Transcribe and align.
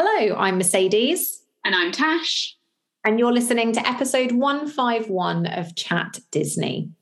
Hello, 0.00 0.36
I'm 0.36 0.58
Mercedes. 0.58 1.42
And 1.64 1.74
I'm 1.74 1.90
Tash. 1.90 2.56
And 3.04 3.18
you're 3.18 3.32
listening 3.32 3.72
to 3.72 3.84
episode 3.84 4.30
151 4.30 5.46
of 5.46 5.74
Chat 5.74 6.20
Disney. 6.30 6.92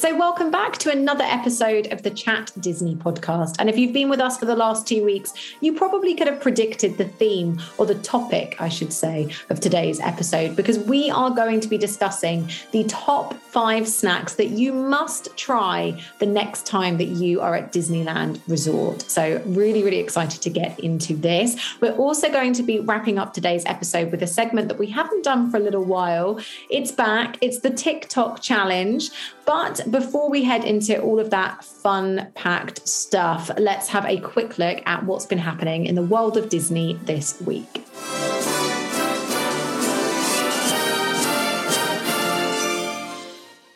So, 0.00 0.16
welcome 0.16 0.50
back 0.50 0.61
to 0.78 0.90
another 0.90 1.24
episode 1.24 1.92
of 1.92 2.02
the 2.02 2.10
Chat 2.10 2.50
Disney 2.60 2.94
podcast. 2.94 3.56
And 3.58 3.68
if 3.68 3.78
you've 3.78 3.92
been 3.92 4.08
with 4.08 4.20
us 4.20 4.38
for 4.38 4.46
the 4.46 4.56
last 4.56 4.86
two 4.86 5.04
weeks, 5.04 5.32
you 5.60 5.72
probably 5.72 6.14
could 6.14 6.26
have 6.26 6.40
predicted 6.40 6.98
the 6.98 7.04
theme 7.04 7.60
or 7.78 7.86
the 7.86 7.94
topic, 7.96 8.56
I 8.58 8.68
should 8.68 8.92
say, 8.92 9.32
of 9.50 9.60
today's 9.60 10.00
episode, 10.00 10.56
because 10.56 10.78
we 10.78 11.10
are 11.10 11.30
going 11.30 11.60
to 11.60 11.68
be 11.68 11.78
discussing 11.78 12.48
the 12.70 12.84
top 12.84 13.34
five 13.34 13.86
snacks 13.86 14.34
that 14.34 14.48
you 14.48 14.72
must 14.72 15.36
try 15.36 16.00
the 16.18 16.26
next 16.26 16.66
time 16.66 16.98
that 16.98 17.08
you 17.08 17.40
are 17.40 17.54
at 17.54 17.72
Disneyland 17.72 18.40
Resort. 18.48 19.02
So, 19.02 19.42
really, 19.46 19.82
really 19.82 20.00
excited 20.00 20.40
to 20.42 20.50
get 20.50 20.80
into 20.80 21.14
this. 21.14 21.56
We're 21.80 21.96
also 21.96 22.30
going 22.30 22.54
to 22.54 22.62
be 22.62 22.80
wrapping 22.80 23.18
up 23.18 23.34
today's 23.34 23.64
episode 23.66 24.10
with 24.10 24.22
a 24.22 24.26
segment 24.26 24.68
that 24.68 24.78
we 24.78 24.86
haven't 24.88 25.24
done 25.24 25.50
for 25.50 25.58
a 25.58 25.60
little 25.60 25.84
while. 25.84 26.40
It's 26.70 26.92
back, 26.92 27.36
it's 27.40 27.60
the 27.60 27.70
Tick 27.70 28.08
Tock 28.08 28.40
challenge. 28.40 29.10
But 29.44 29.80
before 29.90 30.30
we 30.30 30.44
head 30.44 30.61
into 30.64 31.00
all 31.00 31.18
of 31.18 31.30
that 31.30 31.64
fun 31.64 32.30
packed 32.34 32.86
stuff, 32.88 33.50
let's 33.58 33.88
have 33.88 34.04
a 34.06 34.18
quick 34.18 34.58
look 34.58 34.82
at 34.86 35.04
what's 35.04 35.26
been 35.26 35.38
happening 35.38 35.86
in 35.86 35.94
the 35.94 36.02
world 36.02 36.36
of 36.36 36.48
Disney 36.48 36.94
this 37.04 37.40
week. 37.42 37.84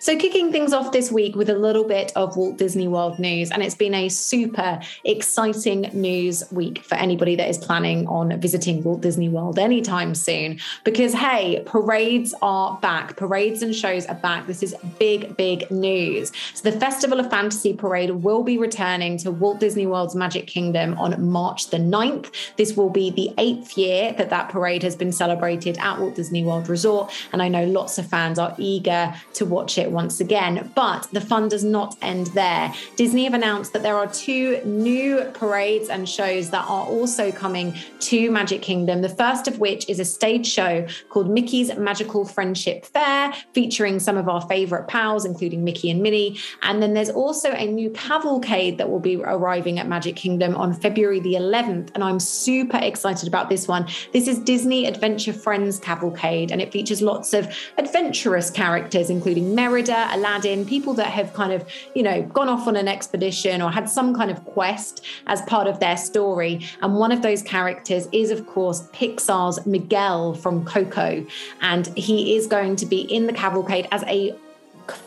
So, 0.07 0.17
kicking 0.17 0.53
things 0.53 0.73
off 0.73 0.93
this 0.93 1.11
week 1.11 1.35
with 1.35 1.51
a 1.51 1.59
little 1.59 1.83
bit 1.83 2.13
of 2.15 2.37
Walt 2.37 2.59
Disney 2.59 2.87
World 2.87 3.19
news, 3.19 3.51
and 3.51 3.61
it's 3.61 3.75
been 3.75 3.93
a 3.93 4.09
super 4.09 4.79
exciting 5.03 5.91
news 5.93 6.45
week 6.53 6.85
for 6.85 6.95
anybody 6.95 7.35
that 7.35 7.49
is 7.49 7.59
planning 7.59 8.07
on 8.07 8.41
visiting 8.41 8.85
Walt 8.85 9.01
Disney 9.01 9.29
World 9.29 9.59
anytime 9.59 10.15
soon. 10.15 10.61
Because, 10.85 11.13
hey, 11.13 11.61
parades 11.67 12.37
are 12.41 12.79
back, 12.81 13.17
parades 13.17 13.65
and 13.65 13.75
shows 13.75 14.07
are 14.07 14.15
back. 14.15 14.47
This 14.47 14.63
is 14.63 14.77
big, 15.01 15.37
big 15.37 15.69
news. 15.73 16.31
So, 16.55 16.71
the 16.71 16.79
Festival 16.79 17.19
of 17.19 17.29
Fantasy 17.29 17.73
Parade 17.73 18.11
will 18.11 18.45
be 18.45 18.59
returning 18.59 19.19
to 19.19 19.33
Walt 19.33 19.59
Disney 19.59 19.89
World's 19.89 20.15
Magic 20.15 20.47
Kingdom 20.47 20.97
on 21.01 21.21
March 21.21 21.71
the 21.71 21.79
9th. 21.79 22.31
This 22.57 22.77
will 22.77 22.91
be 22.91 23.11
the 23.11 23.33
eighth 23.39 23.77
year 23.77 24.13
that 24.13 24.31
that 24.31 24.51
parade 24.51 24.85
has 24.85 24.95
been 24.95 25.11
celebrated 25.11 25.77
at 25.79 25.99
Walt 25.99 26.15
Disney 26.15 26.45
World 26.45 26.69
Resort, 26.69 27.13
and 27.33 27.43
I 27.43 27.49
know 27.49 27.65
lots 27.65 27.99
of 27.99 28.07
fans 28.07 28.39
are 28.39 28.55
eager 28.57 29.13
to 29.33 29.45
watch 29.45 29.79
it 29.79 29.96
once 29.97 30.21
again. 30.21 30.71
But 30.77 31.09
the 31.11 31.21
fun 31.21 31.49
does 31.49 31.65
not 31.65 31.97
end 32.03 32.29
there. 32.29 32.73
Disney 32.97 33.25
have 33.25 33.35
announced 33.35 33.73
that 33.73 33.83
there 33.83 33.97
are 33.97 34.07
two 34.07 34.61
new 34.65 35.25
parades 35.35 35.89
and 35.89 36.09
shows 36.09 36.51
that 36.51 36.65
are 36.69 36.87
also 36.87 37.33
coming 37.33 37.75
to 38.01 38.31
Magic 38.31 38.63
Kingdom. 38.63 39.03
The 39.03 39.09
first 39.09 39.49
of 39.49 39.59
which 39.59 39.89
is 39.89 39.99
a 39.99 40.05
stage 40.05 40.47
show 40.47 40.87
called 41.09 41.29
Mickey's 41.31 41.75
Magical 41.77 42.25
Friendship 42.25 42.85
Fair, 42.85 43.33
featuring 43.55 43.99
some 43.99 44.19
of 44.19 44.29
our 44.29 44.43
favorite 44.43 44.87
pals, 44.87 45.25
including 45.25 45.65
Mickey 45.65 45.91
and 45.91 46.03
Minnie. 46.03 46.39
And 46.63 46.83
then 46.83 46.93
there's 46.93 47.11
also 47.11 47.51
a 47.53 47.67
new 47.67 47.91
cavalcade 47.91 48.77
that 48.79 48.91
will 48.91 49.01
be 49.01 49.17
arriving 49.17 49.79
at 49.79 49.89
Magic 49.89 50.15
Kingdom 50.15 50.55
on 50.57 50.75
February 50.75 51.21
the 51.21 51.35
11th. 51.35 51.91
And 51.95 52.05
I'm 52.05 52.21
super 52.21 52.79
excited 52.79 53.27
about 53.27 53.49
this 53.49 53.67
one. 53.67 53.89
This 54.13 54.29
is 54.29 54.39
Disney 54.41 54.87
Adventure 54.87 55.33
Friends 55.33 55.79
Cavalcade, 55.79 56.53
and 56.53 56.61
it 56.61 56.71
features 56.71 57.01
lots 57.01 57.33
of 57.33 57.49
adventurous 57.79 58.51
characters, 58.51 59.09
including 59.09 59.55
Merida 59.55 59.86
Aladdin, 59.93 60.65
people 60.65 60.95
that 60.95 61.09
have 61.09 61.33
kind 61.35 61.53
of, 61.53 61.69
you 61.95 62.03
know, 62.03 62.23
gone 62.23 62.49
off 62.49 62.67
on 62.67 62.77
an 62.77 62.89
expedition 62.89 63.63
or 63.63 63.71
had 63.71 63.89
some 63.89 64.15
kind 64.15 64.31
of 64.31 64.45
quest 64.45 65.05
as 65.27 65.43
part 65.43 65.67
of 65.67 65.81
their 65.81 65.97
story. 65.97 66.67
And 66.83 66.97
one 66.97 67.13
of 67.13 67.23
those 67.23 67.43
characters 67.43 68.09
is, 68.13 68.31
of 68.31 68.47
course, 68.47 68.89
Pixar's 68.93 69.65
Miguel 69.67 70.35
from 70.35 70.65
Coco. 70.65 71.27
And 71.61 71.87
he 71.97 72.37
is 72.37 72.47
going 72.47 72.77
to 72.77 72.87
be 72.87 73.01
in 73.01 73.27
the 73.27 73.33
cavalcade 73.33 73.89
as 73.91 74.03
a 74.05 74.35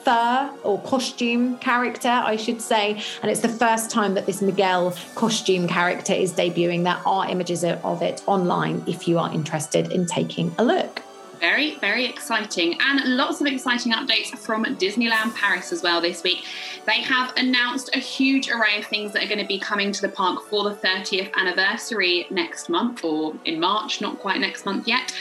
fur 0.03 0.51
or 0.63 0.81
costume 0.81 1.57
character, 1.59 2.09
I 2.09 2.35
should 2.35 2.61
say. 2.61 3.01
And 3.22 3.31
it's 3.31 3.40
the 3.41 3.47
first 3.50 3.90
time 3.90 4.13
that 4.16 4.25
this 4.25 4.41
Miguel 4.41 4.96
costume 5.16 5.67
character 5.67 6.13
is 6.13 6.34
debuting. 6.34 6.84
There 6.84 7.00
are 7.06 7.29
images 7.29 7.63
of 7.63 8.01
it 8.01 8.22
online 8.28 8.84
if 8.88 9.07
you 9.07 9.19
are 9.19 9.31
interested 9.34 9.91
in 9.91 10.06
taking 10.06 10.53
a 10.57 10.63
look. 10.63 11.01
Very, 11.39 11.75
very 11.75 12.05
exciting. 12.05 12.77
And 12.81 13.16
lots 13.16 13.39
of 13.39 13.47
exciting 13.47 13.94
updates 13.94 14.38
from 14.38 14.66
Disneyland 14.66 15.35
Paris 15.35 15.72
as 15.72 15.81
well 15.81 16.01
this 16.01 16.22
week. 16.22 16.44
They 16.85 17.01
have 17.01 17.33
announced 17.38 17.89
a 17.95 18.00
huge 18.00 18.50
array 18.50 18.79
of 18.79 18.85
things 18.85 19.13
that 19.13 19.23
are 19.23 19.27
going 19.27 19.39
to 19.39 19.47
be 19.47 19.59
coming 19.59 19.91
to 19.94 20.01
the 20.01 20.09
park 20.09 20.44
for 20.44 20.63
the 20.63 20.75
30th 20.75 21.33
anniversary 21.35 22.28
next 22.29 22.67
month 22.67 23.05
or 23.05 23.35
in 23.45 23.59
March, 23.59 24.01
not 24.01 24.19
quite 24.19 24.41
next 24.41 24.66
month 24.66 24.88
yet. 24.88 25.13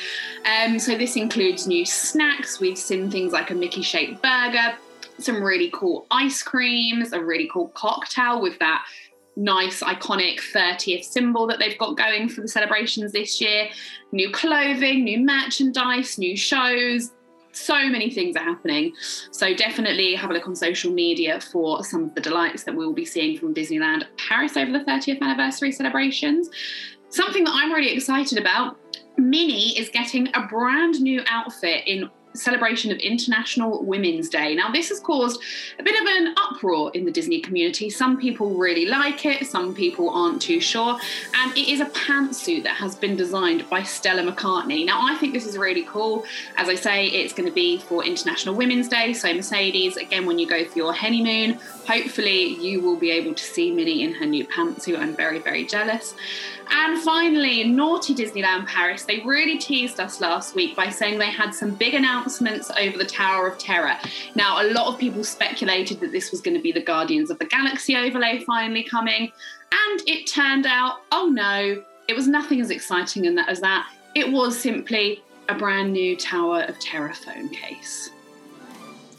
Um, 0.44 0.78
so 0.78 0.96
this 0.96 1.16
includes 1.16 1.66
new 1.66 1.84
snacks. 1.84 2.58
We've 2.58 2.78
seen 2.78 3.10
things 3.10 3.32
like 3.32 3.50
a 3.50 3.54
Mickey 3.54 3.82
shaped 3.82 4.20
burger, 4.20 4.76
some 5.18 5.42
really 5.42 5.70
cool 5.72 6.06
ice 6.10 6.42
creams, 6.42 7.12
a 7.12 7.22
really 7.22 7.48
cool 7.52 7.68
cocktail 7.68 8.40
with 8.40 8.58
that 8.58 8.84
nice 9.38 9.82
iconic 9.82 10.40
30th 10.52 11.04
symbol 11.04 11.46
that 11.46 11.58
they've 11.58 11.78
got 11.78 11.96
going 11.96 12.28
for 12.28 12.40
the 12.40 12.48
celebrations 12.48 13.12
this 13.12 13.40
year. 13.40 13.68
New 14.12 14.30
clothing 14.30 15.04
new 15.04 15.20
merchandise 15.24 16.18
new 16.18 16.36
shows 16.36 17.12
so 17.52 17.88
many 17.88 18.10
things 18.10 18.36
are 18.36 18.44
happening. 18.44 18.92
So 19.30 19.54
definitely 19.54 20.14
have 20.14 20.30
a 20.30 20.32
look 20.32 20.46
on 20.46 20.54
social 20.54 20.92
media 20.92 21.40
for 21.40 21.82
some 21.82 22.04
of 22.04 22.14
the 22.14 22.20
delights 22.20 22.64
that 22.64 22.74
we 22.74 22.86
will 22.86 22.94
be 22.94 23.04
seeing 23.04 23.38
from 23.38 23.54
disneyland 23.54 24.04
paris 24.16 24.56
over 24.56 24.70
the 24.70 24.80
30th 24.80 25.20
anniversary 25.20 25.72
celebrations. 25.72 26.50
Something 27.10 27.44
that 27.44 27.54
i'm 27.54 27.72
really 27.72 27.92
excited 27.92 28.38
about 28.38 28.76
Minnie 29.16 29.76
is 29.76 29.88
getting 29.88 30.28
a 30.34 30.46
brand 30.46 31.00
new 31.00 31.22
outfit 31.26 31.82
in 31.86 32.08
celebration 32.34 32.90
of 32.90 32.98
International 32.98 33.84
Women's 33.84 34.28
Day. 34.28 34.54
Now, 34.54 34.70
this 34.70 34.88
has 34.90 35.00
caused 35.00 35.40
a 35.78 35.82
bit 35.82 36.00
of 36.00 36.06
an 36.06 36.34
uproar 36.36 36.90
in 36.94 37.04
the 37.04 37.10
Disney 37.10 37.40
community. 37.40 37.90
Some 37.90 38.18
people 38.18 38.54
really 38.54 38.86
like 38.86 39.26
it, 39.26 39.46
some 39.46 39.74
people 39.74 40.10
aren't 40.10 40.40
too 40.40 40.60
sure. 40.60 40.98
And 41.34 41.56
it 41.56 41.68
is 41.68 41.80
a 41.80 41.86
pantsuit 41.86 42.62
that 42.64 42.76
has 42.76 42.94
been 42.94 43.16
designed 43.16 43.68
by 43.68 43.82
Stella 43.82 44.22
McCartney. 44.30 44.84
Now, 44.86 45.00
I 45.02 45.16
think 45.16 45.32
this 45.32 45.46
is 45.46 45.58
really 45.58 45.84
cool. 45.84 46.24
As 46.56 46.68
I 46.68 46.74
say, 46.74 47.06
it's 47.06 47.32
going 47.32 47.48
to 47.48 47.54
be 47.54 47.78
for 47.78 48.04
International 48.04 48.54
Women's 48.54 48.88
Day. 48.88 49.12
So, 49.12 49.32
Mercedes, 49.32 49.96
again, 49.96 50.26
when 50.26 50.38
you 50.38 50.46
go 50.46 50.64
for 50.64 50.78
your 50.78 50.92
honeymoon, 50.92 51.58
hopefully 51.86 52.54
you 52.60 52.80
will 52.80 52.96
be 52.96 53.10
able 53.10 53.34
to 53.34 53.42
see 53.42 53.72
Minnie 53.72 54.02
in 54.02 54.12
her 54.14 54.26
new 54.26 54.46
pantsuit. 54.46 54.98
I'm 54.98 55.16
very, 55.16 55.38
very 55.38 55.64
jealous. 55.64 56.14
And 56.70 57.00
finally, 57.02 57.64
Naughty 57.64 58.14
Disneyland 58.14 58.66
Paris, 58.66 59.04
they 59.04 59.20
really 59.20 59.58
teased 59.58 60.00
us 60.00 60.20
last 60.20 60.54
week 60.54 60.76
by 60.76 60.90
saying 60.90 61.18
they 61.18 61.30
had 61.30 61.54
some 61.54 61.74
big 61.74 61.94
announcements 61.94 62.70
over 62.78 62.98
the 62.98 63.04
Tower 63.04 63.46
of 63.46 63.58
Terror. 63.58 63.96
Now, 64.34 64.62
a 64.62 64.70
lot 64.72 64.86
of 64.86 64.98
people 64.98 65.24
speculated 65.24 66.00
that 66.00 66.12
this 66.12 66.30
was 66.30 66.40
going 66.40 66.56
to 66.56 66.62
be 66.62 66.72
the 66.72 66.82
Guardians 66.82 67.30
of 67.30 67.38
the 67.38 67.46
Galaxy 67.46 67.96
overlay 67.96 68.44
finally 68.44 68.82
coming, 68.84 69.32
and 69.72 70.02
it 70.06 70.26
turned 70.26 70.66
out, 70.66 71.00
oh 71.12 71.28
no, 71.28 71.82
it 72.08 72.16
was 72.16 72.28
nothing 72.28 72.60
as 72.60 72.70
exciting 72.70 73.26
as 73.38 73.60
that. 73.60 73.86
It 74.14 74.30
was 74.30 74.58
simply 74.58 75.22
a 75.48 75.54
brand 75.54 75.92
new 75.92 76.16
Tower 76.16 76.62
of 76.62 76.78
Terror 76.78 77.14
phone 77.14 77.48
case. 77.48 78.10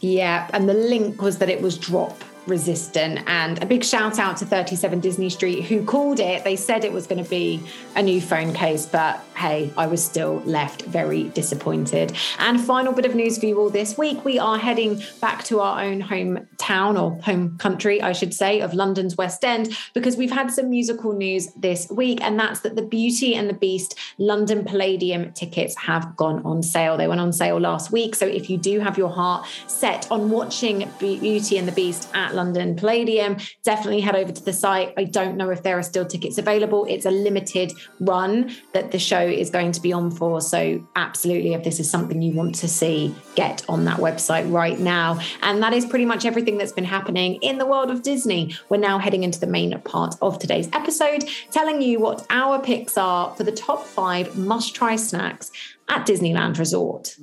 Yeah, 0.01 0.49
and 0.53 0.69
the 0.69 0.73
link 0.73 1.21
was 1.21 1.38
that 1.39 1.49
it 1.49 1.61
was 1.61 1.77
drop 1.77 2.23
resistant. 2.49 3.21
And 3.27 3.61
a 3.61 3.65
big 3.65 3.83
shout 3.83 4.19
out 4.19 4.37
to 4.37 4.45
37 4.45 4.99
Disney 4.99 5.29
Street 5.29 5.61
who 5.63 5.85
called 5.85 6.19
it. 6.19 6.43
They 6.43 6.55
said 6.55 6.83
it 6.83 6.91
was 6.91 7.07
going 7.07 7.23
to 7.23 7.29
be 7.29 7.61
a 7.95 8.01
new 8.01 8.19
phone 8.19 8.53
case, 8.53 8.85
but 8.85 9.23
hey, 9.35 9.71
I 9.77 9.87
was 9.87 10.03
still 10.03 10.41
left 10.45 10.81
very 10.83 11.29
disappointed. 11.29 12.15
And 12.39 12.59
final 12.59 12.93
bit 12.93 13.05
of 13.05 13.15
news 13.15 13.38
for 13.38 13.45
you 13.45 13.59
all 13.59 13.69
this 13.69 13.97
week 13.97 14.25
we 14.25 14.39
are 14.39 14.57
heading 14.57 15.01
back 15.21 15.44
to 15.45 15.59
our 15.59 15.83
own 15.83 16.01
hometown 16.01 17.01
or 17.01 17.21
home 17.21 17.57
country, 17.57 18.01
I 18.01 18.12
should 18.12 18.33
say, 18.33 18.62
of 18.62 18.74
London's 18.74 19.15
West 19.18 19.44
End 19.44 19.75
because 19.94 20.18
we've 20.18 20.31
had 20.31 20.51
some 20.51 20.69
musical 20.69 21.13
news 21.13 21.47
this 21.53 21.89
week, 21.89 22.21
and 22.21 22.39
that's 22.39 22.62
that 22.62 22.75
the 22.75 22.81
Beauty 22.81 23.35
and 23.35 23.50
the 23.50 23.53
Beast 23.53 23.95
London 24.18 24.65
Palladium 24.65 25.31
tickets 25.33 25.75
have 25.77 26.15
gone 26.15 26.41
on 26.45 26.63
sale. 26.63 26.97
They 26.97 27.07
went 27.07 27.21
on 27.21 27.31
sale 27.31 27.59
last 27.59 27.91
week. 27.91 28.15
So 28.15 28.25
if 28.25 28.50
you 28.50 28.57
do 28.57 28.79
have 28.79 28.97
your 28.97 29.09
heart 29.09 29.47
set 29.68 30.09
on 30.12 30.29
watching 30.29 30.89
Beauty 31.00 31.57
and 31.57 31.68
the 31.68 31.71
Beast 31.71 32.09
at 32.13 32.35
London 32.39 32.75
Palladium, 32.75 33.36
definitely 33.63 34.00
head 34.00 34.15
over 34.15 34.31
to 34.31 34.44
the 34.44 34.53
site. 34.53 34.94
I 34.97 35.03
don't 35.03 35.36
know 35.36 35.50
if 35.50 35.62
there 35.62 35.77
are 35.77 35.83
still 35.83 36.06
tickets 36.06 36.38
available. 36.38 36.86
It's 36.88 37.06
a 37.06 37.12
limited 37.12 37.74
run 38.00 38.56
that 38.74 38.91
the 38.91 39.00
show 39.00 39.19
is 39.19 39.50
going 39.50 39.74
to 39.74 39.81
be 39.81 39.91
on 39.91 40.09
for. 40.09 40.39
So, 40.39 40.81
absolutely, 40.95 41.53
if 41.53 41.65
this 41.65 41.81
is 41.81 41.89
something 41.89 42.21
you 42.21 42.33
want 42.33 42.56
to 42.56 42.68
see, 42.68 43.13
get 43.36 43.65
on 43.68 43.83
that 43.86 43.97
website 43.97 44.50
right 44.51 44.80
now. 44.80 45.19
And 45.41 45.62
that 45.62 45.74
is 45.74 45.86
pretty 45.86 46.06
much 46.06 46.25
everything 46.25 46.57
that's 46.57 46.71
been 46.71 46.86
happening 46.86 47.36
in 47.41 47.57
the 47.57 47.65
world 47.65 47.91
of 47.91 48.03
Disney. 48.03 48.56
We're 48.69 48.77
now 48.77 49.00
heading 49.00 49.24
into 49.24 49.39
the 49.39 49.47
main 49.47 49.77
part 49.81 50.15
of 50.21 50.39
today's 50.39 50.69
episode, 50.71 51.25
telling 51.51 51.81
you 51.81 52.00
what 52.00 52.25
our 52.30 52.62
picks 52.62 52.97
are 52.97 53.36
for 53.36 53.44
the 53.44 53.51
top 53.51 53.86
five 53.86 54.38
must 54.38 54.74
try 54.75 54.95
snacks 54.95 55.51
at 55.89 56.07
Disneyland 56.07 56.57
Resort. 56.57 57.15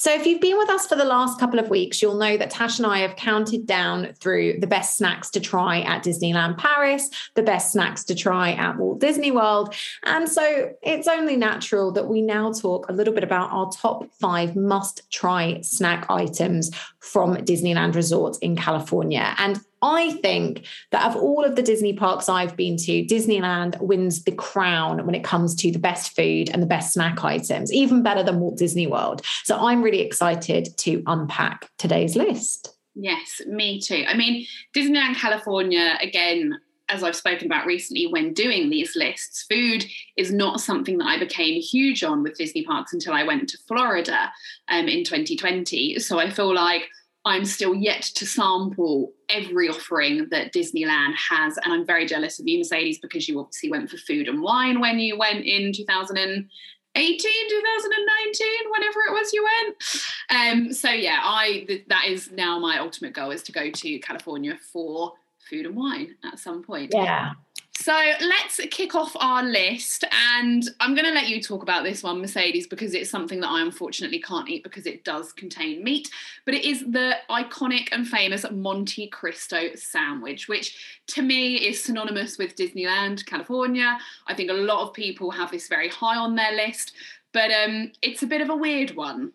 So, 0.00 0.14
if 0.14 0.28
you've 0.28 0.40
been 0.40 0.56
with 0.56 0.70
us 0.70 0.86
for 0.86 0.94
the 0.94 1.04
last 1.04 1.40
couple 1.40 1.58
of 1.58 1.70
weeks, 1.70 2.00
you'll 2.00 2.14
know 2.14 2.36
that 2.36 2.50
Tash 2.50 2.78
and 2.78 2.86
I 2.86 2.98
have 2.98 3.16
counted 3.16 3.66
down 3.66 4.12
through 4.20 4.60
the 4.60 4.66
best 4.68 4.96
snacks 4.96 5.28
to 5.30 5.40
try 5.40 5.80
at 5.80 6.04
Disneyland 6.04 6.56
Paris, 6.56 7.10
the 7.34 7.42
best 7.42 7.72
snacks 7.72 8.04
to 8.04 8.14
try 8.14 8.52
at 8.52 8.76
Walt 8.76 9.00
Disney 9.00 9.32
World. 9.32 9.74
And 10.04 10.28
so, 10.28 10.72
it's 10.84 11.08
only 11.08 11.36
natural 11.36 11.90
that 11.94 12.06
we 12.06 12.22
now 12.22 12.52
talk 12.52 12.88
a 12.88 12.92
little 12.92 13.12
bit 13.12 13.24
about 13.24 13.50
our 13.50 13.72
top 13.72 14.08
five 14.20 14.54
must 14.54 15.10
try 15.10 15.60
snack 15.62 16.06
items 16.08 16.70
from 17.00 17.34
Disneyland 17.38 17.96
Resort 17.96 18.38
in 18.40 18.54
California. 18.54 19.34
And 19.36 19.60
I 19.82 20.12
think 20.12 20.66
that 20.90 21.06
of 21.06 21.16
all 21.16 21.44
of 21.44 21.56
the 21.56 21.62
Disney 21.62 21.92
parks 21.92 22.28
I've 22.28 22.56
been 22.56 22.76
to, 22.78 23.04
Disneyland 23.04 23.80
wins 23.80 24.24
the 24.24 24.32
crown 24.32 25.04
when 25.06 25.14
it 25.14 25.24
comes 25.24 25.54
to 25.56 25.70
the 25.70 25.78
best 25.78 26.14
food 26.14 26.50
and 26.50 26.62
the 26.62 26.66
best 26.66 26.92
snack 26.92 27.24
items, 27.24 27.72
even 27.72 28.02
better 28.02 28.22
than 28.22 28.40
Walt 28.40 28.58
Disney 28.58 28.86
World. 28.86 29.22
So 29.44 29.56
I'm 29.56 29.82
really 29.82 30.00
excited 30.00 30.76
to 30.78 31.02
unpack 31.06 31.70
today's 31.78 32.16
list. 32.16 32.74
Yes, 32.94 33.40
me 33.46 33.80
too. 33.80 34.04
I 34.08 34.16
mean, 34.16 34.46
Disneyland 34.74 35.14
California, 35.16 35.96
again, 36.02 36.58
as 36.88 37.04
I've 37.04 37.16
spoken 37.16 37.46
about 37.46 37.66
recently 37.66 38.06
when 38.06 38.32
doing 38.32 38.70
these 38.70 38.96
lists, 38.96 39.44
food 39.48 39.84
is 40.16 40.32
not 40.32 40.60
something 40.60 40.98
that 40.98 41.06
I 41.06 41.18
became 41.18 41.60
huge 41.60 42.02
on 42.02 42.22
with 42.22 42.38
Disney 42.38 42.64
parks 42.64 42.92
until 42.92 43.12
I 43.12 43.24
went 43.24 43.48
to 43.50 43.58
Florida 43.68 44.32
um, 44.68 44.88
in 44.88 45.04
2020. 45.04 45.98
So 45.98 46.18
I 46.18 46.30
feel 46.30 46.54
like 46.54 46.88
I'm 47.28 47.44
still 47.44 47.74
yet 47.74 48.02
to 48.02 48.26
sample 48.26 49.12
every 49.28 49.68
offering 49.68 50.28
that 50.30 50.52
Disneyland 50.52 51.14
has. 51.30 51.58
And 51.58 51.72
I'm 51.72 51.84
very 51.84 52.06
jealous 52.06 52.40
of 52.40 52.48
you, 52.48 52.58
Mercedes, 52.58 52.98
because 52.98 53.28
you 53.28 53.38
obviously 53.38 53.70
went 53.70 53.90
for 53.90 53.98
food 53.98 54.28
and 54.28 54.40
wine 54.40 54.80
when 54.80 54.98
you 54.98 55.18
went 55.18 55.44
in 55.44 55.72
2018, 55.72 56.48
2019, 56.94 58.48
whenever 58.70 59.00
it 59.08 59.12
was 59.12 59.32
you 59.32 59.46
went. 59.62 59.76
Um, 60.30 60.72
so 60.72 60.90
yeah, 60.90 61.20
I 61.22 61.64
th- 61.66 61.84
that 61.88 62.06
is 62.06 62.30
now 62.32 62.58
my 62.58 62.78
ultimate 62.78 63.12
goal 63.12 63.30
is 63.30 63.42
to 63.44 63.52
go 63.52 63.70
to 63.70 63.98
California 63.98 64.56
for 64.72 65.12
food 65.48 65.66
and 65.66 65.76
wine 65.76 66.14
at 66.24 66.38
some 66.38 66.62
point. 66.62 66.92
Yeah. 66.94 67.32
So 67.80 67.92
let's 67.92 68.60
kick 68.72 68.96
off 68.96 69.16
our 69.20 69.44
list. 69.44 70.04
And 70.32 70.68
I'm 70.80 70.96
going 70.96 71.04
to 71.04 71.12
let 71.12 71.28
you 71.28 71.40
talk 71.40 71.62
about 71.62 71.84
this 71.84 72.02
one, 72.02 72.20
Mercedes, 72.20 72.66
because 72.66 72.92
it's 72.92 73.08
something 73.08 73.38
that 73.38 73.46
I 73.46 73.62
unfortunately 73.62 74.20
can't 74.20 74.48
eat 74.48 74.64
because 74.64 74.84
it 74.84 75.04
does 75.04 75.32
contain 75.32 75.84
meat. 75.84 76.10
But 76.44 76.54
it 76.54 76.64
is 76.64 76.80
the 76.80 77.14
iconic 77.30 77.90
and 77.92 78.06
famous 78.06 78.44
Monte 78.50 79.06
Cristo 79.10 79.76
sandwich, 79.76 80.48
which 80.48 80.76
to 81.06 81.22
me 81.22 81.54
is 81.54 81.82
synonymous 81.82 82.36
with 82.36 82.56
Disneyland, 82.56 83.24
California. 83.26 83.96
I 84.26 84.34
think 84.34 84.50
a 84.50 84.54
lot 84.54 84.82
of 84.82 84.92
people 84.92 85.30
have 85.30 85.52
this 85.52 85.68
very 85.68 85.88
high 85.88 86.16
on 86.16 86.34
their 86.34 86.56
list, 86.56 86.94
but 87.32 87.52
um, 87.52 87.92
it's 88.02 88.24
a 88.24 88.26
bit 88.26 88.40
of 88.40 88.50
a 88.50 88.56
weird 88.56 88.96
one. 88.96 89.32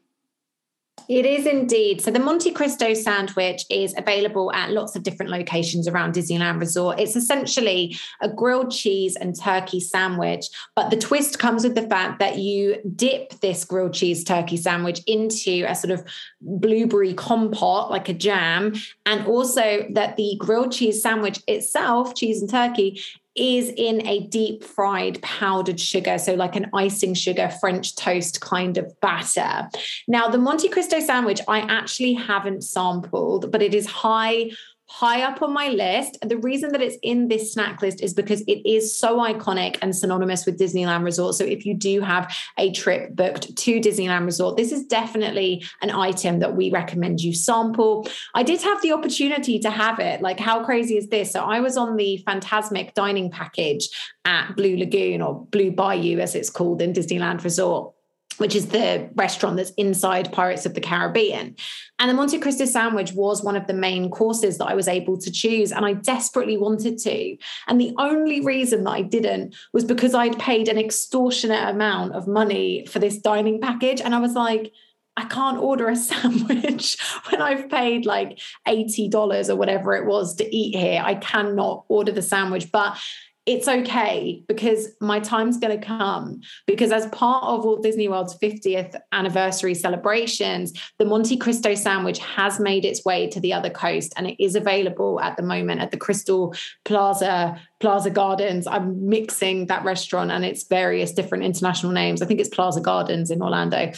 It 1.10 1.26
is 1.26 1.46
indeed. 1.46 2.02
So 2.02 2.12
the 2.12 2.20
Monte 2.20 2.52
Cristo 2.52 2.94
sandwich 2.94 3.66
is 3.70 3.94
available 3.98 4.54
at 4.54 4.72
lots 4.72 4.96
of 4.96 5.04
different 5.04 5.32
locations 5.32 5.88
around 5.88 6.14
Disneyland 6.14 6.60
Resort. 6.60 7.00
It's 7.00 7.16
essentially 7.16 7.98
a 8.22 8.30
grilled 8.30 8.72
cheese 8.72 9.18
and 9.18 9.38
turkey 9.38 9.82
sandwich, 9.82 10.46
but 10.76 10.90
the 10.90 10.98
twist 10.98 11.40
comes 11.40 11.64
with 11.64 11.76
the 11.76 11.88
fact 11.88 12.20
that 12.20 12.38
you 12.38 12.78
dip 12.96 13.40
this 13.42 13.66
grilled 13.66 13.94
cheese 13.94 14.24
turkey 14.24 14.56
sandwich 14.56 15.02
into 15.06 15.66
a 15.68 15.76
sort 15.76 15.92
of 15.92 16.06
blueberry 16.42 17.14
compote, 17.14 17.90
like 17.90 18.08
a 18.08 18.14
jam, 18.14 18.74
and 19.06 19.28
also 19.28 19.86
that 19.92 20.16
the 20.16 20.38
grilled 20.40 20.72
cheese 20.72 21.02
sandwich 21.02 21.42
itself, 21.48 22.16
cheese 22.16 22.40
and 22.42 22.50
turkey, 22.50 23.02
is 23.36 23.70
in 23.76 24.06
a 24.06 24.28
deep 24.28 24.64
fried 24.64 25.22
powdered 25.22 25.80
sugar, 25.80 26.18
so 26.18 26.34
like 26.36 26.56
an 26.56 26.70
icing 26.74 27.14
sugar 27.14 27.50
French 27.60 27.96
toast 27.96 28.42
kind 28.42 28.78
of 28.78 29.00
batter. 29.02 29.70
Now, 30.08 30.28
the 30.28 30.38
Monte 30.38 30.70
Cristo 30.70 31.00
sandwich, 31.00 31.42
I 31.48 31.60
actually 31.62 32.14
haven't 32.14 32.64
sampled, 32.64 33.52
but 33.52 33.62
it 33.62 33.74
is 33.74 33.86
high 33.88 34.52
high 34.94 35.24
up 35.24 35.42
on 35.42 35.52
my 35.52 35.70
list. 35.70 36.20
The 36.22 36.38
reason 36.38 36.72
that 36.72 36.82
it's 36.82 36.98
in 37.02 37.28
this 37.28 37.52
snack 37.52 37.82
list 37.82 38.00
is 38.00 38.14
because 38.14 38.42
it 38.42 38.64
is 38.64 38.96
so 38.96 39.18
iconic 39.18 39.80
and 39.82 39.96
synonymous 39.96 40.46
with 40.46 40.60
Disneyland 40.60 41.04
Resort. 41.04 41.34
So 41.34 41.44
if 41.44 41.66
you 41.66 41.74
do 41.74 42.02
have 42.02 42.32
a 42.60 42.72
trip 42.74 43.16
booked 43.16 43.56
to 43.56 43.80
Disneyland 43.80 44.26
Resort, 44.26 44.56
this 44.56 44.72
is 44.72 44.86
definitely 44.86 45.66
an 45.82 45.90
item 45.90 46.40
that 46.40 46.56
we 46.56 46.70
recommend 46.70 47.22
you 47.22 47.34
sample. 47.34 48.08
I 48.36 48.44
did 48.44 48.62
have 48.62 48.84
the 48.84 48.92
opportunity 48.92 49.58
to 49.62 49.72
have 49.72 49.98
it. 49.98 50.22
Like, 50.22 50.40
how 50.40 50.64
crazy 50.64 50.96
is 50.96 51.08
this? 51.08 51.32
So 51.32 51.42
I 51.42 51.60
was 51.60 51.76
on 51.76 51.96
the 51.96 52.24
Fantasmic 52.28 52.94
dining 52.94 53.32
package 53.32 53.90
at 54.26 54.56
Blue 54.56 54.78
Lagoon 54.78 55.24
or 55.24 55.44
Blue 55.48 55.72
Bayou, 55.72 56.20
as 56.20 56.36
it's 56.36 56.52
called 56.52 56.84
in 56.84 56.94
Disneyland 56.94 57.44
Resort 57.44 57.96
which 58.38 58.56
is 58.56 58.68
the 58.68 59.10
restaurant 59.16 59.58
that's 59.58 59.72
inside 59.72 60.32
Pirates 60.32 60.66
of 60.66 60.74
the 60.74 60.82
Caribbean. 60.82 61.56
And 62.00 62.10
the 62.10 62.14
Monte 62.14 62.40
Cristo 62.40 62.66
sandwich 62.66 63.14
was 63.14 63.44
one 63.44 63.56
of 63.56 63.68
the 63.68 63.74
main 63.74 64.10
courses 64.10 64.58
that 64.58 64.68
I 64.68 64.74
was 64.74 64.88
able 64.88 65.18
to 65.18 65.32
choose. 65.32 65.72
And 65.72 65.86
I 65.86 65.94
desperately 65.94 66.58
wanted 66.58 66.98
to. 67.00 67.38
And 67.68 67.80
the 67.80 67.94
only 67.98 68.42
reason 68.42 68.84
that 68.84 68.92
I 68.92 69.02
didn't 69.02 69.56
was 69.72 69.86
because 69.86 70.14
I'd 70.14 70.40
paid 70.40 70.68
an 70.68 70.78
extortionate 70.78 71.70
amount 71.70 72.14
of 72.14 72.28
money 72.28 72.86
for 72.86 73.00
this 73.00 73.18
dining 73.18 73.62
package. 73.62 74.02
And 74.02 74.14
I 74.14 74.20
was 74.20 74.34
like, 74.34 74.74
I 75.16 75.26
can't 75.26 75.60
order 75.60 75.90
a 75.90 75.96
sandwich 75.98 76.98
when 77.30 77.42
I've 77.42 77.70
paid 77.70 78.06
like 78.06 78.40
$80 78.68 79.50
or 79.50 79.56
whatever 79.56 79.94
it 79.96 80.06
was 80.06 80.36
to 80.36 80.56
eat 80.56 80.76
here. 80.76 81.02
I 81.04 81.16
cannot 81.16 81.86
order 81.88 82.12
the 82.12 82.22
sandwich. 82.22 82.72
But 82.72 82.98
it's 83.46 83.68
okay 83.68 84.42
because 84.48 84.90
my 85.02 85.20
time's 85.20 85.58
going 85.58 85.78
to 85.78 85.86
come. 85.86 86.40
Because 86.66 86.94
as 86.94 87.08
part 87.08 87.44
of 87.44 87.66
Walt 87.66 87.84
Disney 87.84 88.08
World's 88.08 88.38
50th 88.38 88.96
anniversary 89.12 89.74
celebrations, 89.74 90.72
the 90.98 91.06
Monte 91.06 91.36
Cristo 91.38 91.76
sandwich 91.76 92.20
has 92.20 92.60
made 92.60 92.86
its 92.86 93.04
way 93.04 93.28
to 93.30 93.42
the 93.42 93.52
other 93.52 93.70
coast 93.70 94.14
and 94.16 94.28
it 94.28 94.42
is 94.42 94.56
available 94.56 95.20
at 95.20 95.36
the 95.36 95.44
moment 95.44 95.82
at 95.82 95.92
the 95.92 95.98
Crystal 95.98 96.56
Plaza, 96.86 97.60
Plaza 97.82 98.10
Gardens. 98.10 98.66
I'm 98.66 99.10
mixing 99.10 99.68
that 99.68 99.84
restaurant 99.84 100.32
and 100.32 100.46
its 100.46 100.64
various 100.64 101.12
different 101.12 101.44
international 101.44 101.92
names. 101.92 102.22
I 102.22 102.26
think 102.26 102.40
it's 102.40 102.50
Plaza 102.50 102.80
Gardens 102.80 103.30
in 103.30 103.42
Orlando. 103.42 103.92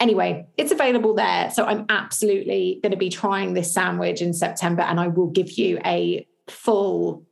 Anyway, 0.00 0.44
it's 0.56 0.72
available 0.72 1.14
there. 1.14 1.50
So 1.50 1.64
I'm 1.64 1.86
absolutely 1.88 2.80
going 2.82 2.92
to 2.92 2.98
be 2.98 3.10
trying 3.10 3.54
this 3.54 3.72
sandwich 3.72 4.22
in 4.22 4.32
September 4.32 4.82
and 4.82 4.98
I 4.98 5.06
will 5.06 5.28
give 5.28 5.52
you 5.52 5.78
a 5.84 6.26
full 6.48 7.27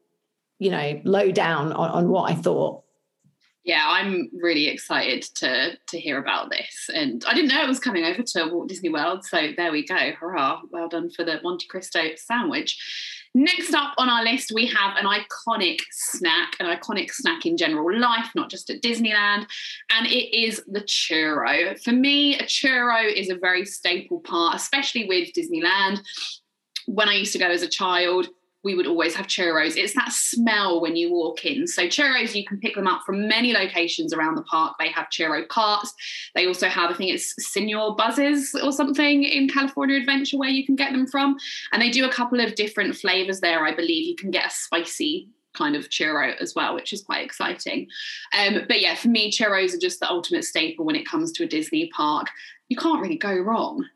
you 0.59 0.71
know, 0.71 1.01
low 1.05 1.31
down 1.31 1.73
on, 1.73 1.91
on 1.91 2.09
what 2.09 2.31
I 2.31 2.35
thought. 2.35 2.83
Yeah, 3.65 3.85
I'm 3.85 4.31
really 4.33 4.69
excited 4.69 5.23
to 5.37 5.77
to 5.89 5.99
hear 5.99 6.19
about 6.19 6.51
this. 6.51 6.89
And 6.95 7.25
I 7.27 7.35
didn't 7.35 7.49
know 7.49 7.65
it 7.65 7.69
was 7.69 7.81
coming 7.81 8.05
over 8.05 8.23
to 8.23 8.49
Walt 8.53 8.69
Disney 8.69 8.91
World. 8.91 9.25
So 9.25 9.49
there 9.57 9.73
we 9.73 9.85
go. 9.85 10.13
Hurrah. 10.13 10.61
Well 10.71 10.89
done 10.89 11.11
for 11.11 11.25
the 11.25 11.41
Monte 11.43 11.67
Cristo 11.67 12.01
sandwich. 12.15 12.79
Next 13.35 13.75
up 13.75 13.93
on 13.99 14.09
our 14.09 14.25
list, 14.25 14.53
we 14.55 14.67
have 14.69 14.97
an 14.97 15.05
iconic 15.05 15.81
snack, 15.91 16.55
an 16.59 16.75
iconic 16.75 17.11
snack 17.11 17.45
in 17.45 17.59
general 17.59 18.01
life, 18.01 18.31
not 18.35 18.51
just 18.51 18.71
at 18.71 18.81
Disneyland, 18.81 19.47
and 19.93 20.07
it 20.07 20.35
is 20.35 20.63
the 20.69 20.81
churro. 20.81 21.79
For 21.83 21.93
me, 21.93 22.39
a 22.39 22.45
churro 22.45 23.13
is 23.13 23.29
a 23.29 23.37
very 23.37 23.67
staple 23.67 24.21
part, 24.21 24.55
especially 24.55 25.07
with 25.07 25.35
Disneyland. 25.35 26.01
When 26.87 27.11
I 27.11 27.17
used 27.17 27.33
to 27.33 27.39
go 27.39 27.51
as 27.51 27.61
a 27.63 27.69
child, 27.69 28.29
we 28.67 28.75
would 28.75 28.89
always 28.89 29.15
have 29.15 29.29
churros. 29.29 29.77
It's 29.77 29.95
that 29.95 30.13
smell 30.13 30.81
when 30.81 30.97
you 30.97 31.13
walk 31.13 31.45
in. 31.45 31.69
So 31.69 31.85
churros, 31.85 32.35
you 32.35 32.45
can 32.45 32.59
pick 32.59 32.75
them 32.75 32.89
up 32.89 33.03
from 33.07 33.29
many 33.29 33.53
locations 33.53 34.13
around 34.13 34.35
the 34.35 34.43
park. 34.43 34.75
They 34.81 34.91
have 34.91 35.07
churro 35.07 35.47
carts. 35.47 35.95
They 36.35 36.49
also 36.49 36.67
have, 36.67 36.91
I 36.91 36.95
think 36.95 37.15
it's 37.15 37.33
Senor 37.53 37.95
Buzzes 37.95 38.57
or 38.61 38.73
something 38.73 39.23
in 39.23 39.49
California 39.49 39.97
Adventure 39.97 40.37
where 40.37 40.51
you 40.51 40.67
can 40.67 40.75
get 40.75 40.91
them 40.91 41.07
from. 41.07 41.37
And 41.71 41.81
they 41.81 41.91
do 41.91 42.07
a 42.07 42.13
couple 42.13 42.41
of 42.41 42.57
different 42.57 42.97
flavors 42.97 43.39
there. 43.39 43.65
I 43.65 43.73
believe 43.73 44.09
you 44.09 44.17
can 44.17 44.33
get 44.33 44.47
a 44.47 44.51
spicy 44.51 45.29
kind 45.55 45.77
of 45.77 45.89
churro 45.89 46.37
as 46.41 46.57
well, 46.57 46.75
which 46.75 46.93
is 46.93 47.03
quite 47.03 47.25
exciting. 47.25 47.87
Um, 48.37 48.63
but 48.67 48.81
yeah, 48.81 48.97
for 48.97 49.09
me, 49.09 49.31
churros 49.31 49.75
are 49.75 49.79
just 49.79 50.01
the 50.01 50.11
ultimate 50.11 50.45
staple 50.45 50.85
when 50.85 50.97
it 50.97 51.09
comes 51.09 51.31
to 51.33 51.45
a 51.45 51.47
Disney 51.47 51.89
park. 51.97 52.27
You 52.69 52.77
can't 52.77 53.01
really 53.01 53.17
go 53.17 53.33
wrong. 53.33 53.87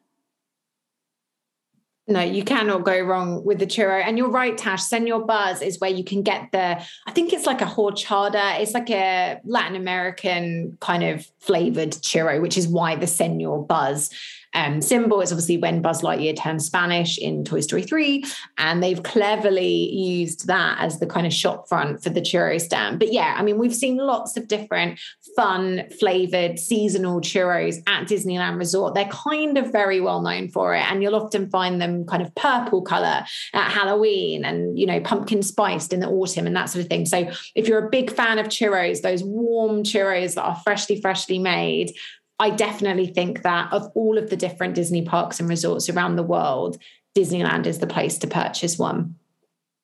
No, 2.10 2.20
you 2.20 2.42
cannot 2.42 2.84
go 2.84 3.00
wrong 3.00 3.44
with 3.44 3.60
the 3.60 3.66
churro. 3.66 4.02
And 4.04 4.18
you're 4.18 4.30
right, 4.30 4.58
Tash. 4.58 4.82
Senor 4.82 5.24
Buzz 5.24 5.62
is 5.62 5.78
where 5.78 5.90
you 5.90 6.02
can 6.02 6.22
get 6.22 6.50
the, 6.50 6.82
I 7.06 7.10
think 7.12 7.32
it's 7.32 7.46
like 7.46 7.62
a 7.62 7.66
horchata. 7.66 8.58
It's 8.60 8.74
like 8.74 8.90
a 8.90 9.38
Latin 9.44 9.76
American 9.76 10.76
kind 10.80 11.04
of 11.04 11.24
flavored 11.38 11.92
churro, 11.92 12.42
which 12.42 12.58
is 12.58 12.66
why 12.66 12.96
the 12.96 13.06
Senor 13.06 13.64
Buzz 13.64 14.10
um, 14.54 14.80
symbol 14.80 15.20
is 15.20 15.30
obviously 15.30 15.58
when 15.58 15.80
Buzz 15.82 16.02
Lightyear 16.02 16.36
turned 16.36 16.62
Spanish 16.62 17.18
in 17.18 17.44
Toy 17.44 17.60
Story 17.60 17.82
3. 17.82 18.24
And 18.58 18.82
they've 18.82 19.02
cleverly 19.02 19.94
used 19.94 20.48
that 20.48 20.78
as 20.80 20.98
the 20.98 21.06
kind 21.06 21.26
of 21.26 21.32
shop 21.32 21.68
front 21.68 22.02
for 22.02 22.10
the 22.10 22.20
churro 22.20 22.60
stand. 22.60 22.98
But 22.98 23.12
yeah, 23.12 23.36
I 23.38 23.42
mean, 23.42 23.58
we've 23.58 23.74
seen 23.74 23.96
lots 23.96 24.36
of 24.36 24.48
different 24.48 24.98
fun, 25.40 25.88
flavored, 25.98 26.58
seasonal 26.58 27.18
churros 27.22 27.78
at 27.86 28.06
Disneyland 28.06 28.58
Resort. 28.58 28.94
They're 28.94 29.06
kind 29.06 29.56
of 29.56 29.72
very 29.72 29.98
well 29.98 30.20
known 30.20 30.50
for 30.50 30.74
it. 30.74 30.82
And 30.82 31.02
you'll 31.02 31.14
often 31.14 31.48
find 31.48 31.80
them 31.80 32.04
kind 32.04 32.22
of 32.22 32.34
purple 32.34 32.82
color 32.82 33.24
at 33.54 33.70
Halloween 33.70 34.44
and, 34.44 34.78
you 34.78 34.84
know, 34.84 35.00
pumpkin 35.00 35.42
spiced 35.42 35.94
in 35.94 36.00
the 36.00 36.08
autumn 36.08 36.46
and 36.46 36.54
that 36.56 36.68
sort 36.68 36.82
of 36.82 36.90
thing. 36.90 37.06
So 37.06 37.30
if 37.54 37.66
you're 37.66 37.86
a 37.86 37.88
big 37.88 38.12
fan 38.12 38.38
of 38.38 38.48
churros, 38.48 39.00
those 39.00 39.24
warm 39.24 39.82
churros 39.82 40.34
that 40.34 40.42
are 40.42 40.56
freshly, 40.56 41.00
freshly 41.00 41.38
made, 41.38 41.94
I 42.38 42.50
definitely 42.50 43.06
think 43.06 43.40
that 43.40 43.72
of 43.72 43.90
all 43.94 44.18
of 44.18 44.28
the 44.28 44.36
different 44.36 44.74
Disney 44.74 45.06
parks 45.06 45.40
and 45.40 45.48
resorts 45.48 45.88
around 45.88 46.16
the 46.16 46.22
world, 46.22 46.76
Disneyland 47.16 47.64
is 47.64 47.78
the 47.78 47.86
place 47.86 48.18
to 48.18 48.26
purchase 48.26 48.78
one. 48.78 49.14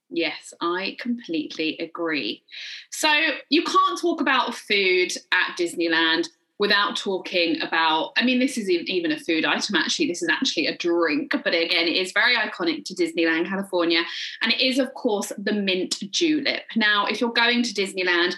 Yes, 0.08 0.54
I 0.60 0.96
completely 1.00 1.76
agree. 1.78 2.42
So 2.90 3.12
you 3.50 3.64
can't 3.64 4.00
talk 4.00 4.20
about 4.20 4.54
food 4.54 5.12
at 5.32 5.56
Disneyland 5.58 6.28
without 6.58 6.96
talking 6.96 7.60
about 7.60 8.12
i 8.16 8.24
mean 8.24 8.38
this 8.38 8.56
isn't 8.56 8.88
even 8.88 9.12
a 9.12 9.20
food 9.20 9.44
item 9.44 9.76
actually 9.76 10.06
this 10.06 10.22
is 10.22 10.28
actually 10.30 10.66
a 10.66 10.74
drink 10.78 11.30
but 11.44 11.48
again 11.48 11.86
it 11.86 11.96
is 11.96 12.12
very 12.12 12.34
iconic 12.34 12.82
to 12.82 12.94
disneyland 12.94 13.46
california 13.46 14.00
and 14.40 14.50
it 14.50 14.58
is 14.58 14.78
of 14.78 14.94
course 14.94 15.30
the 15.36 15.52
mint 15.52 16.02
julep 16.10 16.62
now 16.74 17.04
if 17.04 17.20
you're 17.20 17.30
going 17.30 17.62
to 17.62 17.74
disneyland 17.74 18.36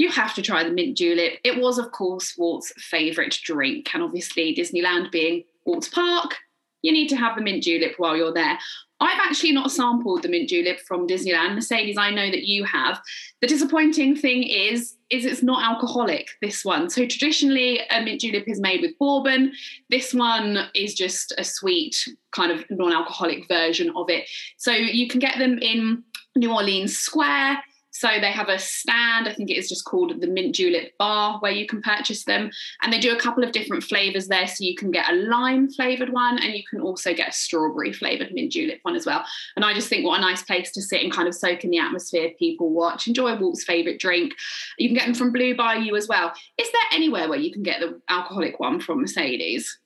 you 0.00 0.08
have 0.08 0.32
to 0.32 0.40
try 0.40 0.64
the 0.64 0.70
mint 0.70 0.96
julep. 0.96 1.34
It 1.44 1.60
was, 1.60 1.76
of 1.76 1.92
course, 1.92 2.34
Walt's 2.38 2.72
favourite 2.78 3.38
drink. 3.44 3.90
And 3.92 4.02
obviously, 4.02 4.56
Disneyland 4.56 5.12
being 5.12 5.44
Walt's 5.66 5.88
park, 5.88 6.38
you 6.82 6.92
need 6.92 7.08
to 7.08 7.16
have 7.16 7.36
the 7.36 7.42
mint 7.42 7.62
julep 7.62 7.94
while 7.98 8.16
you're 8.16 8.32
there. 8.32 8.58
I've 9.02 9.18
actually 9.18 9.52
not 9.52 9.70
sampled 9.70 10.22
the 10.22 10.28
mint 10.28 10.50
julep 10.50 10.78
from 10.80 11.06
Disneyland. 11.06 11.54
Mercedes, 11.54 11.96
I 11.96 12.10
know 12.10 12.30
that 12.30 12.46
you 12.46 12.64
have. 12.64 13.00
The 13.40 13.46
disappointing 13.46 14.14
thing 14.14 14.42
is, 14.42 14.96
is 15.08 15.24
it's 15.24 15.42
not 15.42 15.64
alcoholic, 15.64 16.28
this 16.42 16.64
one. 16.66 16.90
So 16.90 17.06
traditionally, 17.06 17.80
a 17.90 18.02
mint 18.02 18.20
julep 18.20 18.44
is 18.46 18.60
made 18.60 18.82
with 18.82 18.98
bourbon. 18.98 19.52
This 19.88 20.12
one 20.12 20.68
is 20.74 20.94
just 20.94 21.32
a 21.38 21.44
sweet, 21.44 21.96
kind 22.32 22.52
of 22.52 22.64
non-alcoholic 22.68 23.48
version 23.48 23.90
of 23.96 24.10
it. 24.10 24.28
So 24.58 24.72
you 24.72 25.08
can 25.08 25.18
get 25.18 25.38
them 25.38 25.58
in 25.58 26.04
New 26.36 26.52
Orleans 26.52 26.96
Square. 26.96 27.58
So 27.90 28.08
they 28.20 28.30
have 28.30 28.48
a 28.48 28.58
stand, 28.58 29.28
I 29.28 29.34
think 29.34 29.50
it 29.50 29.56
is 29.56 29.68
just 29.68 29.84
called 29.84 30.20
the 30.20 30.26
Mint 30.26 30.54
Julep 30.54 30.92
Bar, 30.98 31.38
where 31.40 31.52
you 31.52 31.66
can 31.66 31.82
purchase 31.82 32.24
them. 32.24 32.50
And 32.82 32.92
they 32.92 33.00
do 33.00 33.12
a 33.12 33.18
couple 33.18 33.42
of 33.42 33.52
different 33.52 33.82
flavors 33.82 34.28
there. 34.28 34.46
So 34.46 34.64
you 34.64 34.76
can 34.76 34.90
get 34.90 35.10
a 35.10 35.16
lime 35.16 35.68
flavored 35.70 36.10
one 36.10 36.38
and 36.42 36.54
you 36.54 36.62
can 36.68 36.80
also 36.80 37.12
get 37.12 37.30
a 37.30 37.32
strawberry 37.32 37.92
flavored 37.92 38.32
mint 38.32 38.52
julep 38.52 38.78
one 38.82 38.94
as 38.94 39.06
well. 39.06 39.24
And 39.56 39.64
I 39.64 39.74
just 39.74 39.88
think 39.88 40.04
what 40.04 40.18
a 40.18 40.22
nice 40.22 40.42
place 40.42 40.70
to 40.72 40.82
sit 40.82 41.02
and 41.02 41.12
kind 41.12 41.26
of 41.26 41.34
soak 41.34 41.64
in 41.64 41.70
the 41.70 41.78
atmosphere, 41.78 42.30
people 42.38 42.70
watch, 42.70 43.08
enjoy 43.08 43.36
Walt's 43.36 43.64
favorite 43.64 43.98
drink. 43.98 44.34
You 44.78 44.88
can 44.88 44.96
get 44.96 45.06
them 45.06 45.14
from 45.14 45.32
Blue 45.32 45.56
Bayou 45.56 45.96
as 45.96 46.06
well. 46.06 46.32
Is 46.58 46.70
there 46.70 46.82
anywhere 46.92 47.28
where 47.28 47.38
you 47.38 47.52
can 47.52 47.62
get 47.62 47.80
the 47.80 48.00
alcoholic 48.08 48.60
one 48.60 48.80
from 48.80 49.00
Mercedes? 49.00 49.79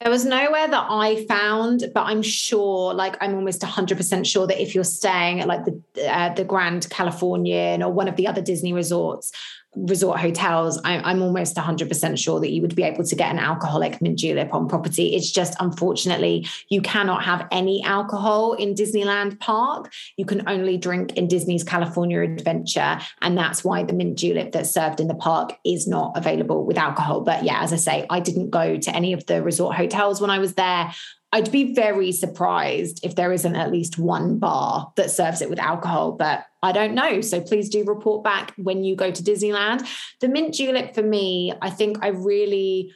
There 0.00 0.12
was 0.12 0.24
nowhere 0.24 0.68
that 0.68 0.86
I 0.88 1.26
found, 1.26 1.90
but 1.92 2.04
I'm 2.04 2.22
sure, 2.22 2.94
like 2.94 3.16
I'm 3.20 3.34
almost 3.34 3.62
100% 3.62 4.26
sure 4.26 4.46
that 4.46 4.62
if 4.62 4.72
you're 4.72 4.84
staying 4.84 5.40
at 5.40 5.48
like 5.48 5.64
the 5.64 5.82
uh, 6.08 6.34
the 6.34 6.44
Grand 6.44 6.88
Californian 6.88 7.82
or 7.82 7.92
one 7.92 8.06
of 8.06 8.14
the 8.14 8.28
other 8.28 8.40
Disney 8.40 8.72
resorts, 8.72 9.32
resort 9.76 10.18
hotels, 10.18 10.80
I, 10.84 10.98
I'm 10.98 11.22
almost 11.22 11.56
100% 11.56 12.18
sure 12.18 12.40
that 12.40 12.50
you 12.50 12.62
would 12.62 12.74
be 12.74 12.82
able 12.82 13.04
to 13.04 13.14
get 13.14 13.30
an 13.30 13.38
alcoholic 13.38 14.00
mint 14.00 14.18
julep 14.18 14.52
on 14.52 14.68
property. 14.68 15.14
It's 15.14 15.30
just 15.30 15.54
unfortunately, 15.60 16.46
you 16.68 16.80
cannot 16.80 17.22
have 17.24 17.46
any 17.52 17.82
alcohol 17.84 18.54
in 18.54 18.74
Disneyland 18.74 19.38
Park. 19.40 19.92
You 20.16 20.24
can 20.24 20.48
only 20.48 20.76
drink 20.76 21.16
in 21.16 21.28
Disney's 21.28 21.64
California 21.64 22.20
Adventure. 22.22 22.98
And 23.20 23.36
that's 23.36 23.64
why 23.64 23.82
the 23.82 23.92
mint 23.92 24.18
julep 24.18 24.52
that's 24.52 24.70
served 24.70 25.00
in 25.00 25.08
the 25.08 25.14
park 25.14 25.56
is 25.64 25.86
not 25.86 26.16
available 26.16 26.64
with 26.64 26.78
alcohol. 26.78 27.20
But 27.20 27.44
yeah, 27.44 27.62
as 27.62 27.72
I 27.72 27.76
say, 27.76 28.06
I 28.10 28.20
didn't 28.20 28.50
go 28.50 28.76
to 28.76 28.96
any 28.96 29.12
of 29.12 29.26
the 29.26 29.42
resort 29.42 29.76
hotels 29.76 30.20
when 30.20 30.30
I 30.30 30.38
was 30.38 30.54
there. 30.54 30.92
I'd 31.32 31.52
be 31.52 31.74
very 31.74 32.12
surprised 32.12 33.04
if 33.04 33.14
there 33.14 33.32
isn't 33.32 33.54
at 33.54 33.70
least 33.70 33.98
one 33.98 34.38
bar 34.38 34.92
that 34.96 35.10
serves 35.10 35.42
it 35.42 35.50
with 35.50 35.58
alcohol, 35.58 36.12
but 36.12 36.46
I 36.62 36.72
don't 36.72 36.94
know. 36.94 37.20
So 37.20 37.40
please 37.40 37.68
do 37.68 37.84
report 37.84 38.24
back 38.24 38.54
when 38.56 38.82
you 38.82 38.96
go 38.96 39.10
to 39.10 39.22
Disneyland. 39.22 39.86
The 40.20 40.28
mint 40.28 40.54
julep 40.54 40.94
for 40.94 41.02
me, 41.02 41.52
I 41.60 41.70
think 41.70 41.98
I 42.02 42.08
really 42.08 42.92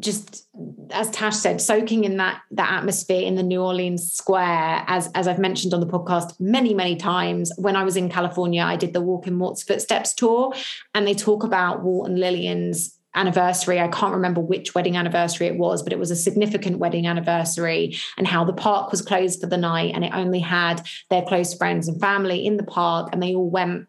just 0.00 0.46
as 0.90 1.10
Tash 1.10 1.36
said, 1.36 1.60
soaking 1.62 2.04
in 2.04 2.18
that 2.18 2.42
that 2.50 2.70
atmosphere 2.70 3.22
in 3.22 3.36
the 3.36 3.42
New 3.42 3.62
Orleans 3.62 4.12
Square, 4.12 4.84
as 4.86 5.10
as 5.14 5.26
I've 5.26 5.38
mentioned 5.38 5.72
on 5.72 5.80
the 5.80 5.86
podcast 5.86 6.38
many 6.38 6.74
many 6.74 6.96
times. 6.96 7.50
When 7.56 7.74
I 7.74 7.84
was 7.84 7.96
in 7.96 8.10
California, 8.10 8.62
I 8.62 8.76
did 8.76 8.92
the 8.92 9.00
Walk 9.00 9.26
in 9.26 9.38
Walt's 9.38 9.62
Footsteps 9.62 10.14
tour, 10.14 10.52
and 10.94 11.06
they 11.06 11.14
talk 11.14 11.42
about 11.42 11.82
Walt 11.82 12.06
and 12.06 12.18
Lillian's 12.18 12.97
anniversary. 13.14 13.80
I 13.80 13.88
can't 13.88 14.14
remember 14.14 14.40
which 14.40 14.74
wedding 14.74 14.96
anniversary 14.96 15.46
it 15.46 15.56
was, 15.56 15.82
but 15.82 15.92
it 15.92 15.98
was 15.98 16.10
a 16.10 16.16
significant 16.16 16.78
wedding 16.78 17.06
anniversary, 17.06 17.96
and 18.16 18.26
how 18.26 18.44
the 18.44 18.52
park 18.52 18.90
was 18.90 19.02
closed 19.02 19.40
for 19.40 19.46
the 19.46 19.56
night 19.56 19.92
and 19.94 20.04
it 20.04 20.12
only 20.14 20.40
had 20.40 20.86
their 21.10 21.22
close 21.22 21.54
friends 21.54 21.88
and 21.88 22.00
family 22.00 22.46
in 22.46 22.56
the 22.56 22.64
park, 22.64 23.10
and 23.12 23.22
they 23.22 23.34
all 23.34 23.50
went 23.50 23.86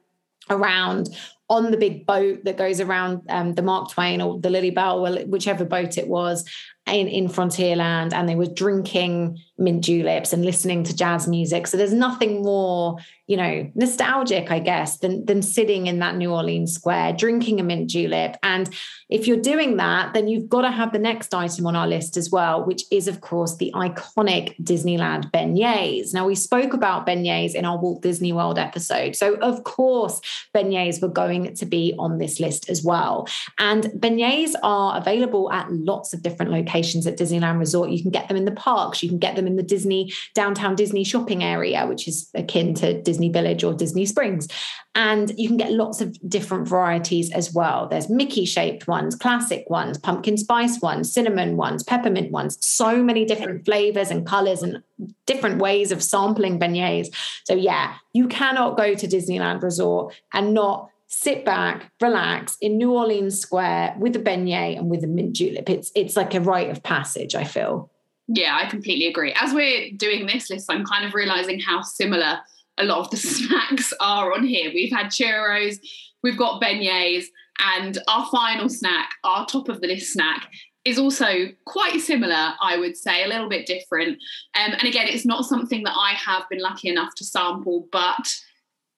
around 0.50 1.10
on 1.50 1.72
the 1.72 1.78
big 1.78 2.06
boat 2.06 2.44
that 2.44 2.58
goes 2.58 2.80
around 2.80 3.22
um, 3.30 3.56
the 3.56 3.64
Mark 3.64 3.90
Twain 3.90 4.22
or 4.22 4.40
the 4.40 4.52
Lilly 4.52 4.70
Belle, 4.70 5.26
whichever 5.26 5.66
boat 5.66 5.98
it 5.98 6.08
was, 6.08 6.48
in, 6.86 7.08
in 7.08 7.28
Frontierland, 7.28 8.14
and 8.14 8.30
they 8.30 8.36
were 8.36 8.46
drinking 8.46 9.38
mint 9.58 9.84
juleps 9.84 10.32
and 10.32 10.46
listening 10.46 10.84
to 10.84 10.96
jazz 10.96 11.28
music. 11.28 11.66
So 11.66 11.76
there's 11.76 11.94
nothing 11.94 12.44
more, 12.44 12.98
you 13.30 13.38
know, 13.38 13.72
nostalgic, 13.76 14.50
I 14.50 14.58
guess, 14.58 14.98
than 14.98 15.24
than 15.28 15.44
sitting 15.44 15.86
in 15.86 16.00
that 16.00 16.16
New 16.16 16.34
Orleans 16.34 16.74
square 16.74 17.14
drinking 17.14 17.60
a 17.60 17.64
mint 17.64 17.88
julep. 17.88 18.38
And 18.42 18.68
if 19.08 19.28
you're 19.28 19.38
doing 19.38 19.78
that, 19.78 20.16
then 20.16 20.28
you've 20.28 20.50
got 20.50 20.62
to 20.62 20.72
have 20.72 20.94
the 20.94 21.00
next 21.00 21.32
item 21.36 21.68
on 21.68 21.76
our 21.76 21.88
list 21.88 22.18
as 22.18 22.32
well, 22.32 22.66
which 22.66 22.86
is 22.92 23.08
of 23.08 23.22
course 23.22 23.58
the 23.58 23.72
iconic 23.76 24.56
Disneyland 24.60 25.30
beignets. 25.30 26.12
Now 26.12 26.26
we 26.26 26.34
spoke 26.34 26.74
about 26.74 27.06
beignets 27.06 27.54
in 27.54 27.66
our 27.66 27.78
Walt 27.78 28.02
Disney 28.02 28.34
World 28.34 28.58
episode, 28.58 29.16
so 29.16 29.36
of 29.36 29.64
course 29.64 30.20
beignets 30.56 31.00
were 31.00 31.08
going 31.08 31.54
to 31.54 31.66
be 31.68 31.94
on 32.00 32.18
this 32.18 32.40
list 32.40 32.68
as 32.68 32.84
well. 32.84 33.28
And 33.60 33.84
beignets 34.00 34.54
are 34.64 34.98
available 34.98 35.52
at 35.52 35.72
lots 35.72 36.16
of 36.16 36.24
different 36.24 36.52
locations 36.52 37.06
at 37.06 37.16
Disneyland 37.16 37.60
Resort. 37.60 37.92
You 37.92 38.02
can 38.02 38.10
get 38.10 38.28
them 38.28 38.38
in 38.38 38.46
the 38.46 38.52
parks, 38.54 39.04
you 39.04 39.10
can 39.10 39.20
get 39.20 39.36
them 39.36 39.46
in 39.46 39.56
the 39.56 39.62
Disney 39.62 40.12
downtown 40.34 40.76
Disney 40.76 41.04
shopping 41.04 41.44
area, 41.44 41.86
which 41.86 42.08
is 42.08 42.28
akin 42.34 42.74
to 42.74 43.00
Disney 43.00 43.19
Village 43.28 43.66
or 43.66 43.74
Disney 43.74 44.06
Springs. 44.06 44.48
And 44.96 45.34
you 45.38 45.50
can 45.50 45.58
get 45.58 45.74
lots 45.74 46.00
of 46.00 46.18
different 46.30 46.66
varieties 46.66 47.30
as 47.32 47.54
well. 47.54 47.90
There's 47.90 48.10
Mickey 48.10 48.46
shaped 48.46 48.88
ones, 48.88 49.18
classic 49.18 49.70
ones, 49.70 49.98
pumpkin 49.98 50.38
spice 50.38 50.80
ones, 50.80 51.12
cinnamon 51.12 51.58
ones, 51.58 51.84
peppermint 51.84 52.32
ones, 52.32 52.58
so 52.66 53.04
many 53.04 53.26
different 53.26 53.66
flavors 53.66 54.12
and 54.12 54.26
colors 54.26 54.64
and 54.64 54.82
different 55.26 55.62
ways 55.62 55.92
of 55.92 56.02
sampling 56.02 56.58
beignets. 56.58 57.14
So, 57.44 57.54
yeah, 57.54 57.96
you 58.14 58.30
cannot 58.30 58.78
go 58.78 58.96
to 58.96 59.08
Disneyland 59.08 59.62
Resort 59.62 60.16
and 60.34 60.54
not 60.54 60.90
sit 61.10 61.44
back, 61.44 61.92
relax 62.00 62.56
in 62.62 62.78
New 62.78 62.94
Orleans 62.94 63.40
Square 63.40 63.96
with 64.00 64.16
a 64.16 64.20
beignet 64.20 64.78
and 64.78 64.90
with 64.90 65.04
a 65.04 65.08
mint 65.08 65.34
julep. 65.34 65.70
It's 65.70 65.92
it's 65.96 66.16
like 66.16 66.34
a 66.34 66.40
rite 66.40 66.70
of 66.70 66.82
passage, 66.84 67.36
I 67.36 67.44
feel. 67.44 67.92
Yeah, 68.28 68.58
I 68.62 68.70
completely 68.70 69.08
agree. 69.08 69.34
As 69.34 69.54
we're 69.54 69.92
doing 69.98 70.28
this 70.28 70.52
list, 70.52 70.72
I'm 70.72 70.86
kind 70.86 71.04
of 71.04 71.16
realizing 71.16 71.60
how 71.60 71.82
similar 71.82 72.40
a 72.80 72.86
lot 72.86 73.00
of 73.00 73.12
the 73.12 73.18
snacks 73.18 73.94
are 74.00 74.34
on 74.34 74.44
here. 74.44 74.72
We've 74.74 74.92
had 74.92 75.08
churros, 75.08 75.78
we've 76.24 76.38
got 76.38 76.62
beignets, 76.62 77.26
and 77.60 77.98
our 78.08 78.26
final 78.30 78.70
snack, 78.70 79.12
our 79.24 79.46
top 79.46 79.70
of 79.70 79.82
the 79.82 79.88
list 79.88 80.14
snack, 80.14 80.50
is 80.86 80.98
also 80.98 81.48
quite 81.66 82.00
similar, 82.00 82.54
I 82.62 82.78
would 82.78 82.96
say, 82.96 83.24
a 83.24 83.28
little 83.28 83.50
bit 83.50 83.68
different. 83.68 84.18
Um, 84.56 84.74
and 84.74 84.84
again, 84.84 85.08
it's 85.08 85.26
not 85.26 85.46
something 85.46 85.84
that 85.84 85.96
I 85.96 86.14
have 86.14 86.44
been 86.50 86.62
lucky 86.62 86.90
enough 86.90 87.14
to 87.16 87.26
sample, 87.26 87.88
but 87.92 88.34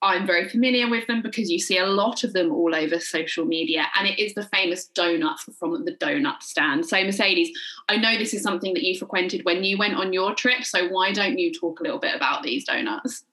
I'm 0.04 0.26
very 0.26 0.48
familiar 0.48 0.90
with 0.90 1.06
them 1.08 1.22
because 1.22 1.50
you 1.50 1.60
see 1.60 1.78
a 1.78 1.86
lot 1.86 2.24
of 2.24 2.34
them 2.34 2.52
all 2.52 2.74
over 2.74 3.00
social 3.00 3.46
media, 3.46 3.86
and 3.98 4.08
it 4.08 4.20
is 4.20 4.34
the 4.34 4.48
famous 4.54 4.90
donut 4.96 5.40
from 5.60 5.86
the 5.86 5.96
donut 5.96 6.42
stand. 6.42 6.88
So, 6.88 7.04
Mercedes, 7.04 7.56
I 7.88 7.98
know 7.98 8.18
this 8.18 8.34
is 8.34 8.42
something 8.42 8.74
that 8.74 8.84
you 8.84 8.98
frequented 8.98 9.46
when 9.46 9.64
you 9.64 9.78
went 9.78 9.96
on 9.96 10.14
your 10.14 10.34
trip. 10.34 10.64
So, 10.64 10.88
why 10.88 11.12
don't 11.12 11.38
you 11.38 11.54
talk 11.54 11.80
a 11.80 11.84
little 11.84 12.00
bit 12.00 12.16
about 12.16 12.42
these 12.42 12.66
donuts? 12.66 13.26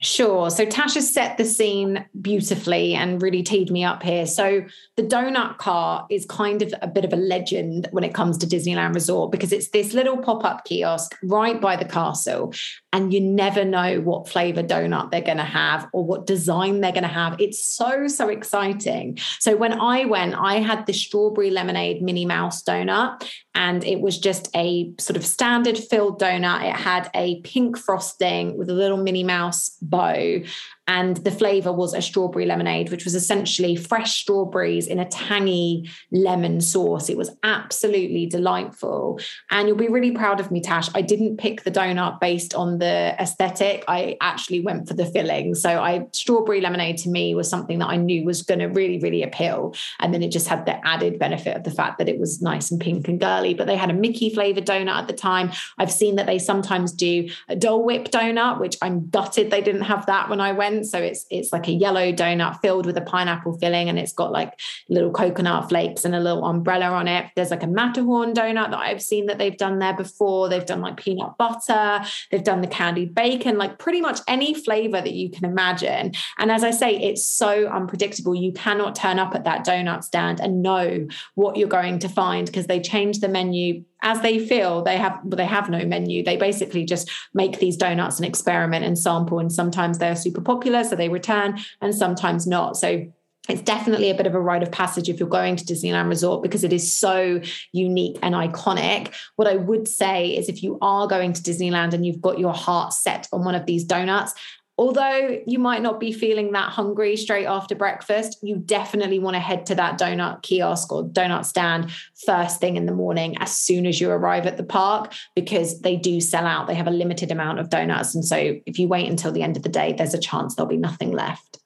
Sure. 0.00 0.48
So 0.48 0.64
Tasha 0.64 1.02
set 1.02 1.38
the 1.38 1.44
scene 1.44 2.04
beautifully 2.20 2.94
and 2.94 3.20
really 3.20 3.42
teed 3.42 3.68
me 3.68 3.82
up 3.82 4.00
here. 4.00 4.26
So 4.26 4.64
the 4.96 5.02
donut 5.02 5.58
car 5.58 6.06
is 6.08 6.24
kind 6.24 6.62
of 6.62 6.72
a 6.82 6.86
bit 6.86 7.04
of 7.04 7.12
a 7.12 7.16
legend 7.16 7.88
when 7.90 8.04
it 8.04 8.14
comes 8.14 8.38
to 8.38 8.46
Disneyland 8.46 8.94
Resort 8.94 9.32
because 9.32 9.52
it's 9.52 9.70
this 9.70 9.94
little 9.94 10.16
pop 10.16 10.44
up 10.44 10.64
kiosk 10.64 11.18
right 11.24 11.60
by 11.60 11.74
the 11.74 11.84
castle. 11.84 12.54
And 12.92 13.12
you 13.12 13.20
never 13.20 13.66
know 13.66 14.00
what 14.00 14.28
flavor 14.28 14.62
donut 14.62 15.10
they're 15.10 15.20
going 15.20 15.36
to 15.36 15.44
have 15.44 15.88
or 15.92 16.04
what 16.04 16.26
design 16.26 16.80
they're 16.80 16.92
going 16.92 17.02
to 17.02 17.08
have. 17.08 17.38
It's 17.38 17.62
so, 17.62 18.08
so 18.08 18.28
exciting. 18.28 19.18
So 19.40 19.56
when 19.56 19.78
I 19.78 20.06
went, 20.06 20.34
I 20.34 20.54
had 20.60 20.86
the 20.86 20.94
strawberry 20.94 21.50
lemonade 21.50 22.00
Minnie 22.00 22.24
Mouse 22.24 22.62
donut, 22.62 23.28
and 23.54 23.84
it 23.84 24.00
was 24.00 24.18
just 24.18 24.48
a 24.56 24.90
sort 24.98 25.18
of 25.18 25.26
standard 25.26 25.76
filled 25.76 26.18
donut. 26.18 26.64
It 26.64 26.76
had 26.76 27.10
a 27.14 27.40
pink 27.42 27.76
frosting 27.76 28.56
with 28.56 28.70
a 28.70 28.74
little 28.74 28.96
Minnie 28.96 29.24
Mouse 29.24 29.76
bow 29.82 30.40
and 30.88 31.18
the 31.18 31.30
flavor 31.30 31.70
was 31.70 31.92
a 31.92 32.00
strawberry 32.00 32.46
lemonade, 32.46 32.90
which 32.90 33.04
was 33.04 33.14
essentially 33.14 33.76
fresh 33.76 34.20
strawberries 34.22 34.86
in 34.86 34.98
a 34.98 35.04
tangy 35.04 35.88
lemon 36.10 36.62
sauce. 36.62 37.10
It 37.10 37.16
was 37.18 37.30
absolutely 37.42 38.24
delightful. 38.24 39.20
And 39.50 39.68
you'll 39.68 39.76
be 39.76 39.88
really 39.88 40.12
proud 40.12 40.40
of 40.40 40.50
me, 40.50 40.62
Tash. 40.62 40.88
I 40.94 41.02
didn't 41.02 41.36
pick 41.36 41.62
the 41.62 41.70
donut 41.70 42.20
based 42.20 42.54
on 42.54 42.78
the 42.78 43.14
aesthetic. 43.20 43.84
I 43.86 44.16
actually 44.22 44.60
went 44.60 44.88
for 44.88 44.94
the 44.94 45.04
filling. 45.04 45.54
So 45.54 45.68
I 45.78 46.06
strawberry 46.12 46.62
lemonade 46.62 46.96
to 46.98 47.10
me 47.10 47.34
was 47.34 47.50
something 47.50 47.78
that 47.80 47.88
I 47.88 47.96
knew 47.96 48.24
was 48.24 48.42
going 48.42 48.60
to 48.60 48.66
really, 48.66 48.98
really 48.98 49.22
appeal. 49.22 49.74
And 50.00 50.14
then 50.14 50.22
it 50.22 50.32
just 50.32 50.48
had 50.48 50.64
the 50.64 50.84
added 50.86 51.18
benefit 51.18 51.54
of 51.54 51.64
the 51.64 51.70
fact 51.70 51.98
that 51.98 52.08
it 52.08 52.18
was 52.18 52.40
nice 52.40 52.70
and 52.70 52.80
pink 52.80 53.08
and 53.08 53.20
girly. 53.20 53.52
But 53.52 53.66
they 53.66 53.76
had 53.76 53.90
a 53.90 53.94
Mickey 53.94 54.32
flavored 54.32 54.64
donut 54.64 54.96
at 54.96 55.06
the 55.06 55.12
time. 55.12 55.52
I've 55.76 55.92
seen 55.92 56.16
that 56.16 56.24
they 56.24 56.38
sometimes 56.38 56.92
do 56.92 57.28
a 57.46 57.54
Dole 57.54 57.84
Whip 57.84 58.10
donut, 58.10 58.58
which 58.58 58.78
I'm 58.80 59.10
gutted 59.10 59.50
they 59.50 59.60
didn't 59.60 59.82
have 59.82 60.06
that 60.06 60.30
when 60.30 60.40
I 60.40 60.52
went 60.52 60.77
so 60.84 60.98
it's 60.98 61.26
it's 61.30 61.52
like 61.52 61.68
a 61.68 61.72
yellow 61.72 62.12
donut 62.12 62.60
filled 62.60 62.86
with 62.86 62.96
a 62.96 63.02
pineapple 63.02 63.58
filling, 63.58 63.88
and 63.88 63.98
it's 63.98 64.12
got 64.12 64.32
like 64.32 64.58
little 64.88 65.10
coconut 65.10 65.68
flakes 65.68 66.04
and 66.04 66.14
a 66.14 66.20
little 66.20 66.44
umbrella 66.44 66.86
on 66.86 67.08
it. 67.08 67.26
There's 67.36 67.50
like 67.50 67.62
a 67.62 67.66
Matterhorn 67.66 68.32
donut 68.34 68.70
that 68.70 68.78
I've 68.78 69.02
seen 69.02 69.26
that 69.26 69.38
they've 69.38 69.56
done 69.56 69.78
there 69.78 69.96
before. 69.96 70.48
They've 70.48 70.64
done 70.64 70.80
like 70.80 70.96
peanut 70.96 71.36
butter. 71.38 72.04
They've 72.30 72.44
done 72.44 72.60
the 72.60 72.66
candied 72.66 73.14
bacon, 73.14 73.58
like 73.58 73.78
pretty 73.78 74.00
much 74.00 74.20
any 74.28 74.54
flavor 74.54 75.00
that 75.00 75.14
you 75.14 75.30
can 75.30 75.44
imagine. 75.44 76.12
And 76.38 76.50
as 76.50 76.64
I 76.64 76.70
say, 76.70 76.96
it's 76.96 77.24
so 77.24 77.66
unpredictable. 77.66 78.34
You 78.34 78.52
cannot 78.52 78.94
turn 78.94 79.18
up 79.18 79.34
at 79.34 79.44
that 79.44 79.66
donut 79.66 80.04
stand 80.04 80.40
and 80.40 80.62
know 80.62 81.06
what 81.34 81.56
you're 81.56 81.68
going 81.68 81.98
to 82.00 82.08
find 82.08 82.46
because 82.46 82.66
they 82.66 82.80
change 82.80 83.20
the 83.20 83.28
menu 83.28 83.84
as 84.02 84.20
they 84.20 84.38
feel 84.38 84.82
they 84.82 84.96
have 84.96 85.18
they 85.24 85.46
have 85.46 85.68
no 85.68 85.84
menu 85.84 86.22
they 86.22 86.36
basically 86.36 86.84
just 86.84 87.10
make 87.34 87.58
these 87.58 87.76
donuts 87.76 88.16
and 88.16 88.26
experiment 88.26 88.84
and 88.84 88.98
sample 88.98 89.38
and 89.38 89.52
sometimes 89.52 89.98
they're 89.98 90.16
super 90.16 90.40
popular 90.40 90.84
so 90.84 90.94
they 90.94 91.08
return 91.08 91.58
and 91.80 91.94
sometimes 91.94 92.46
not 92.46 92.76
so 92.76 93.06
it's 93.48 93.62
definitely 93.62 94.10
a 94.10 94.14
bit 94.14 94.26
of 94.26 94.34
a 94.34 94.40
rite 94.40 94.62
of 94.62 94.70
passage 94.70 95.08
if 95.08 95.18
you're 95.18 95.28
going 95.28 95.56
to 95.56 95.64
Disneyland 95.64 96.08
Resort 96.08 96.42
because 96.42 96.64
it 96.64 96.72
is 96.72 96.92
so 96.92 97.40
unique 97.72 98.18
and 98.22 98.34
iconic. 98.34 99.14
What 99.36 99.48
I 99.48 99.56
would 99.56 99.88
say 99.88 100.36
is 100.36 100.48
if 100.48 100.62
you 100.62 100.78
are 100.82 101.06
going 101.06 101.32
to 101.32 101.42
Disneyland 101.42 101.94
and 101.94 102.04
you've 102.04 102.20
got 102.20 102.38
your 102.38 102.52
heart 102.52 102.92
set 102.92 103.26
on 103.32 103.44
one 103.44 103.54
of 103.54 103.64
these 103.64 103.84
donuts, 103.84 104.34
although 104.78 105.38
you 105.44 105.58
might 105.58 105.82
not 105.82 105.98
be 105.98 106.12
feeling 106.12 106.52
that 106.52 106.70
hungry 106.70 107.16
straight 107.16 107.46
after 107.46 107.74
breakfast, 107.74 108.38
you 108.42 108.56
definitely 108.56 109.18
want 109.18 109.34
to 109.34 109.40
head 109.40 109.66
to 109.66 109.74
that 109.74 109.98
donut 109.98 110.42
kiosk 110.42 110.92
or 110.92 111.04
donut 111.04 111.44
stand 111.44 111.90
first 112.24 112.60
thing 112.60 112.76
in 112.76 112.86
the 112.86 112.92
morning 112.92 113.36
as 113.38 113.56
soon 113.56 113.86
as 113.86 114.00
you 114.00 114.08
arrive 114.08 114.46
at 114.46 114.56
the 114.56 114.62
park 114.62 115.12
because 115.34 115.80
they 115.80 115.96
do 115.96 116.20
sell 116.20 116.46
out. 116.46 116.68
They 116.68 116.74
have 116.74 116.86
a 116.86 116.92
limited 116.92 117.32
amount 117.32 117.58
of 117.58 117.70
donuts. 117.70 118.14
And 118.14 118.24
so 118.24 118.56
if 118.64 118.78
you 118.78 118.86
wait 118.86 119.08
until 119.08 119.32
the 119.32 119.42
end 119.42 119.56
of 119.56 119.64
the 119.64 119.68
day, 119.68 119.92
there's 119.92 120.14
a 120.14 120.18
chance 120.18 120.54
there'll 120.54 120.68
be 120.68 120.76
nothing 120.76 121.10
left. 121.10 121.58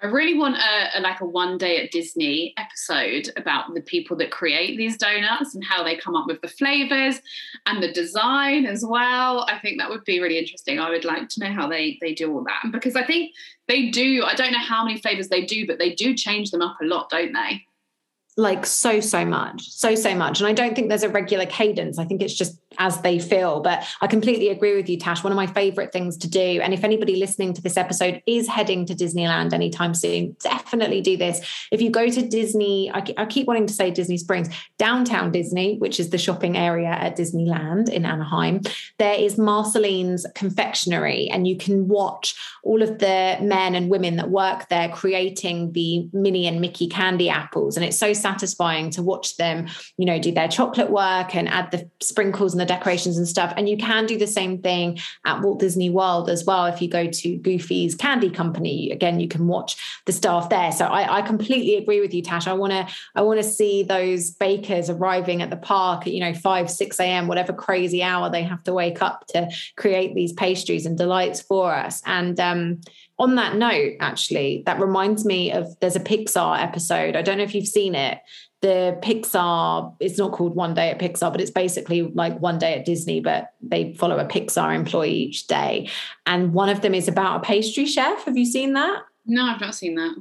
I 0.00 0.06
really 0.06 0.38
want 0.38 0.56
a, 0.56 0.98
a, 0.98 1.00
like 1.00 1.20
a 1.20 1.24
one 1.24 1.58
day 1.58 1.82
at 1.82 1.90
Disney 1.90 2.54
episode 2.56 3.30
about 3.36 3.74
the 3.74 3.80
people 3.80 4.16
that 4.18 4.30
create 4.30 4.76
these 4.76 4.96
donuts 4.96 5.56
and 5.56 5.64
how 5.64 5.82
they 5.82 5.96
come 5.96 6.14
up 6.14 6.28
with 6.28 6.40
the 6.40 6.48
flavors 6.48 7.20
and 7.66 7.82
the 7.82 7.92
design 7.92 8.64
as 8.64 8.84
well. 8.86 9.44
I 9.48 9.58
think 9.58 9.78
that 9.78 9.90
would 9.90 10.04
be 10.04 10.20
really 10.20 10.38
interesting. 10.38 10.78
I 10.78 10.90
would 10.90 11.04
like 11.04 11.28
to 11.30 11.40
know 11.40 11.52
how 11.52 11.68
they 11.68 11.98
they 12.00 12.14
do 12.14 12.32
all 12.32 12.44
that 12.44 12.70
because 12.70 12.94
I 12.94 13.04
think 13.04 13.34
they 13.66 13.90
do. 13.90 14.22
I 14.24 14.34
don't 14.34 14.52
know 14.52 14.58
how 14.58 14.84
many 14.84 15.00
flavors 15.00 15.28
they 15.28 15.44
do, 15.44 15.66
but 15.66 15.78
they 15.78 15.94
do 15.94 16.14
change 16.14 16.52
them 16.52 16.62
up 16.62 16.76
a 16.80 16.84
lot, 16.84 17.10
don't 17.10 17.32
they? 17.32 17.66
Like 18.38 18.64
so 18.64 19.00
so 19.00 19.24
much 19.24 19.68
so 19.68 19.94
so 19.94 20.14
much. 20.14 20.40
And 20.40 20.48
i 20.48 20.52
don't 20.52 20.74
think 20.74 20.88
there's 20.88 21.02
a 21.02 21.08
regular 21.08 21.44
cadence. 21.44 21.98
I 21.98 22.04
think 22.04 22.22
it's 22.22 22.34
just 22.34 22.58
as 22.78 23.00
they 23.02 23.18
feel. 23.18 23.60
But 23.60 23.84
i 24.00 24.06
completely 24.06 24.48
agree 24.48 24.76
with 24.76 24.88
you 24.88 24.96
tash. 24.96 25.22
One 25.22 25.32
of 25.32 25.36
my 25.36 25.46
favorite 25.46 25.92
things 25.92 26.16
to 26.18 26.28
do 26.28 26.60
and 26.62 26.72
if 26.72 26.84
anybody 26.84 27.16
listening 27.16 27.52
to 27.54 27.62
this 27.62 27.76
episode 27.76 28.22
is 28.26 28.48
heading 28.48 28.86
to 28.86 28.94
disneyland 28.94 29.52
anytime 29.52 29.92
soon 29.92 30.36
definitely 30.40 31.00
do 31.00 31.16
this. 31.16 31.40
If 31.72 31.82
you 31.82 31.90
go 31.90 32.08
to 32.08 32.28
disney 32.28 32.90
i, 32.92 33.04
I 33.16 33.26
keep 33.26 33.46
wanting 33.46 33.66
to 33.66 33.74
say 33.74 33.90
disney 33.90 34.16
springs 34.16 34.48
downtown 34.78 35.32
disney 35.32 35.76
which 35.78 35.98
is 35.98 36.10
the 36.10 36.18
shopping 36.18 36.56
area 36.56 36.88
at 36.88 37.16
disneyland 37.16 37.88
in 37.90 38.04
anaheim 38.04 38.60
there 38.98 39.14
is 39.14 39.36
marceline's 39.36 40.24
confectionery 40.34 41.28
and 41.28 41.46
you 41.48 41.56
can 41.56 41.88
watch 41.88 42.36
all 42.62 42.82
of 42.82 42.98
the 42.98 43.36
men 43.40 43.74
and 43.74 43.90
women 43.90 44.16
that 44.16 44.30
work 44.30 44.68
there 44.68 44.88
creating 44.88 45.72
the 45.72 46.08
minnie 46.12 46.46
and 46.46 46.60
mickey 46.60 46.86
candy 46.86 47.28
apples. 47.28 47.76
And 47.76 47.84
it's 47.84 47.98
so 47.98 48.12
satisfying 48.28 48.90
to 48.90 49.02
watch 49.02 49.36
them, 49.36 49.66
you 49.96 50.04
know, 50.04 50.18
do 50.18 50.32
their 50.32 50.48
chocolate 50.48 50.90
work 50.90 51.34
and 51.34 51.48
add 51.48 51.70
the 51.70 51.88
sprinkles 52.00 52.52
and 52.52 52.60
the 52.60 52.66
decorations 52.66 53.16
and 53.16 53.26
stuff. 53.26 53.52
And 53.56 53.68
you 53.68 53.76
can 53.76 54.06
do 54.06 54.18
the 54.18 54.26
same 54.26 54.60
thing 54.60 54.98
at 55.24 55.40
Walt 55.40 55.60
Disney 55.60 55.90
World 55.90 56.28
as 56.28 56.44
well. 56.44 56.66
If 56.66 56.82
you 56.82 56.88
go 56.88 57.06
to 57.06 57.36
Goofy's 57.38 57.94
Candy 57.94 58.30
Company, 58.30 58.90
again, 58.90 59.20
you 59.20 59.28
can 59.28 59.46
watch 59.46 59.76
the 60.06 60.12
staff 60.12 60.50
there. 60.50 60.72
So 60.72 60.84
I, 60.86 61.18
I 61.18 61.22
completely 61.22 61.76
agree 61.76 62.00
with 62.00 62.12
you, 62.12 62.22
Tash. 62.22 62.46
I 62.46 62.52
want 62.52 62.72
to 62.72 62.86
I 63.14 63.22
want 63.22 63.40
to 63.40 63.48
see 63.48 63.82
those 63.82 64.30
bakers 64.30 64.90
arriving 64.90 65.42
at 65.42 65.50
the 65.50 65.56
park 65.56 66.06
at 66.06 66.12
you 66.12 66.20
know 66.20 66.34
five 66.34 66.70
six 66.70 67.00
a.m. 67.00 67.28
whatever 67.28 67.52
crazy 67.52 68.02
hour 68.02 68.30
they 68.30 68.42
have 68.42 68.62
to 68.64 68.72
wake 68.72 69.00
up 69.02 69.26
to 69.28 69.48
create 69.76 70.14
these 70.14 70.32
pastries 70.32 70.86
and 70.86 70.98
delights 70.98 71.40
for 71.40 71.74
us. 71.74 72.02
And 72.04 72.38
um, 72.40 72.80
on 73.18 73.34
that 73.34 73.56
note, 73.56 73.94
actually, 74.00 74.62
that 74.66 74.80
reminds 74.80 75.24
me 75.24 75.52
of 75.52 75.78
there's 75.80 75.96
a 75.96 76.00
Pixar 76.00 76.62
episode. 76.62 77.16
I 77.16 77.22
don't 77.22 77.38
know 77.38 77.44
if 77.44 77.54
you've 77.54 77.66
seen 77.66 77.94
it. 77.94 78.20
The 78.60 78.98
Pixar, 79.02 79.94
it's 80.00 80.18
not 80.18 80.32
called 80.32 80.54
One 80.54 80.74
Day 80.74 80.90
at 80.90 80.98
Pixar, 80.98 81.30
but 81.30 81.40
it's 81.40 81.50
basically 81.50 82.02
like 82.02 82.38
One 82.40 82.58
Day 82.58 82.74
at 82.74 82.84
Disney, 82.84 83.20
but 83.20 83.52
they 83.60 83.94
follow 83.94 84.18
a 84.18 84.24
Pixar 84.24 84.74
employee 84.74 85.10
each 85.12 85.46
day. 85.46 85.88
And 86.26 86.52
one 86.52 86.68
of 86.68 86.80
them 86.80 86.94
is 86.94 87.08
about 87.08 87.40
a 87.40 87.44
pastry 87.44 87.86
chef. 87.86 88.24
Have 88.24 88.36
you 88.36 88.46
seen 88.46 88.72
that? 88.72 89.02
No, 89.26 89.44
I've 89.44 89.60
not 89.60 89.74
seen 89.74 89.94
that 89.96 90.16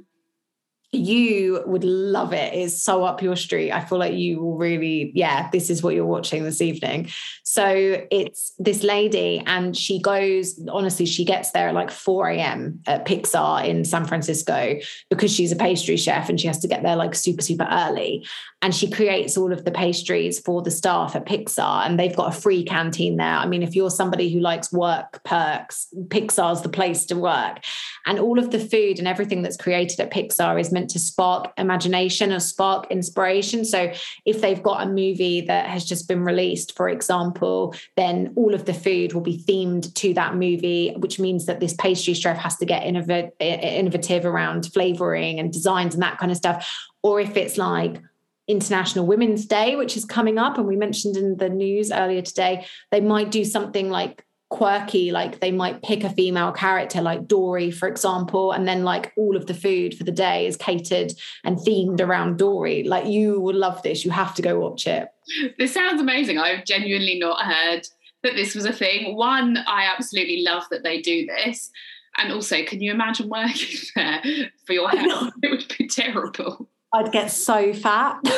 you 0.92 1.62
would 1.66 1.84
love 1.84 2.34
it. 2.34 2.54
It's 2.54 2.82
so 2.82 3.04
up 3.04 3.22
your 3.22 3.36
street. 3.36 3.72
I 3.72 3.84
feel 3.84 3.98
like 3.98 4.14
you 4.14 4.42
will 4.42 4.58
really, 4.58 5.12
yeah, 5.14 5.50
this 5.52 5.70
is 5.70 5.84
what 5.84 5.94
you're 5.94 6.06
watching 6.06 6.44
this 6.44 6.62
evening. 6.62 7.10
So 7.44 8.06
it's 8.10 8.54
this 8.58 8.84
lady, 8.84 9.44
and 9.46 9.76
she 9.76 10.00
goes, 10.00 10.60
honestly, 10.70 11.06
she 11.06 11.26
gets 11.26 11.52
there 11.52 11.68
at 11.68 11.74
like 11.74 11.92
4 11.92 12.30
a.m. 12.30 12.80
at 12.88 13.06
Pixar 13.06 13.66
in 13.66 13.84
San 13.84 14.06
Francisco 14.06 14.80
because 15.10 15.32
she's 15.34 15.52
a 15.52 15.58
pastry 15.58 15.98
chef 15.98 16.30
and 16.30 16.40
she 16.40 16.48
has 16.48 16.60
to 16.60 16.68
get 16.68 16.84
there 16.84 16.96
like 16.96 17.16
super, 17.16 17.42
super 17.42 17.68
early 17.70 18.26
and 18.62 18.74
she 18.74 18.90
creates 18.90 19.38
all 19.38 19.54
of 19.54 19.66
the 19.66 19.72
pastries 19.72 20.40
for 20.40 20.64
the 20.64 20.72
staff 20.72 21.16
at 21.16 21.26
Pixar 21.26 21.86
and 21.86 22.00
they've 22.00 22.16
got 22.16 22.36
a 22.36 22.40
free 22.40 22.64
canteen 22.64 23.18
there. 23.18 23.28
I 23.28 23.46
mean, 23.46 23.62
if 23.62 23.76
you're 23.76 23.92
somebody 23.92 24.34
who 24.34 24.40
likes 24.40 24.74
work 24.74 25.24
perks, 25.24 25.88
Pixar's 26.08 26.62
the 26.64 26.70
place 26.70 27.06
to 27.08 27.16
work. 27.16 27.64
And 28.08 28.20
all 28.20 28.40
of 28.40 28.50
the 28.50 28.60
food 28.60 28.98
and 28.98 29.08
everything 29.08 29.44
that's 29.44 29.58
created 29.58 30.00
at 30.00 30.12
Pixar 30.12 30.60
is 30.60 30.72
meant 30.78 30.90
to 30.92 31.00
spark 31.00 31.52
imagination 31.58 32.32
or 32.32 32.40
spark 32.40 32.92
inspiration. 32.92 33.66
So 33.66 33.92
if 34.26 34.42
they've 34.42 34.62
got 34.62 34.86
a 34.86 34.90
movie 34.90 35.42
that 35.42 35.66
has 35.68 35.84
just 35.86 36.08
been 36.08 36.24
released, 36.24 36.76
for 36.76 36.88
example, 36.88 37.74
then 37.96 38.34
all 38.36 38.54
of 38.54 38.66
the 38.66 38.74
food 38.74 39.14
will 39.14 39.22
be 39.22 39.44
themed 39.48 39.94
to 39.96 40.14
that 40.14 40.36
movie, 40.36 40.94
which 40.98 41.20
means 41.20 41.46
that 41.48 41.60
this 41.60 41.74
pastry 41.74 42.14
chef 42.14 42.38
has 42.38 42.58
to 42.58 42.66
get 42.66 42.84
innovative 42.84 44.26
around 44.26 44.72
flavoring 44.72 45.40
and 45.40 45.52
designs 45.52 45.94
and 45.94 46.04
that 46.04 46.20
kind 46.20 46.32
of 46.32 46.38
stuff. 46.38 46.72
Or 47.02 47.20
if 47.20 47.36
it's 47.36 47.58
like 47.58 48.02
International 48.48 49.06
Women's 49.06 49.46
Day, 49.46 49.76
which 49.76 49.98
is 49.98 50.06
coming 50.06 50.38
up, 50.38 50.58
and 50.58 50.68
we 50.68 50.76
mentioned 50.76 51.18
in 51.18 51.38
the 51.38 51.50
news 51.50 51.92
earlier 51.92 52.22
today, 52.22 52.66
they 52.92 53.02
might 53.02 53.32
do 53.32 53.44
something 53.44 53.90
like 53.90 54.24
quirky, 54.50 55.12
like 55.12 55.40
they 55.40 55.52
might 55.52 55.82
pick 55.82 56.04
a 56.04 56.10
female 56.10 56.52
character 56.52 57.02
like 57.02 57.28
Dory, 57.28 57.72
for 57.72 57.88
example, 57.88 58.52
and 58.52 58.68
then 58.68 58.84
like 58.84 59.12
all 59.18 59.36
of 59.36 59.46
the 59.46 59.54
food 59.54 59.98
for 59.98 60.04
the 60.04 60.12
day 60.12 60.48
is 60.48 60.56
catered 60.56 61.12
and 61.44 61.58
themed 61.58 62.02
around 62.02 62.38
Dory. 62.38 62.84
Like 62.84 63.08
you 63.08 63.40
would 63.42 63.56
love 63.56 63.82
this. 63.84 64.06
You 64.06 64.12
have 64.12 64.34
to 64.36 64.42
go 64.42 64.60
watch 64.60 64.88
it. 64.88 65.10
This 65.58 65.74
sounds 65.74 66.02
amazing. 66.02 66.38
I've 66.38 66.66
genuinely 66.66 67.20
not 67.20 67.44
heard 67.44 67.88
that 68.24 68.36
this 68.36 68.56
was 68.56 68.66
a 68.66 68.74
thing. 68.74 69.16
One, 69.16 69.58
I 69.68 69.86
absolutely 69.86 70.44
love 70.44 70.64
that 70.72 70.84
they 70.84 71.02
do 71.02 71.26
this. 71.26 71.70
And 72.18 72.32
also, 72.32 72.64
can 72.64 72.82
you 72.82 72.92
imagine 72.92 73.30
working 73.30 73.78
there 73.96 74.22
for 74.66 74.74
your 74.74 74.90
health? 74.90 75.34
It 75.44 75.52
would 75.52 75.76
be 75.78 75.88
terrible. 75.88 76.70
I'd 76.98 77.12
get 77.12 77.32
so 77.32 77.74
fat. 77.74 78.20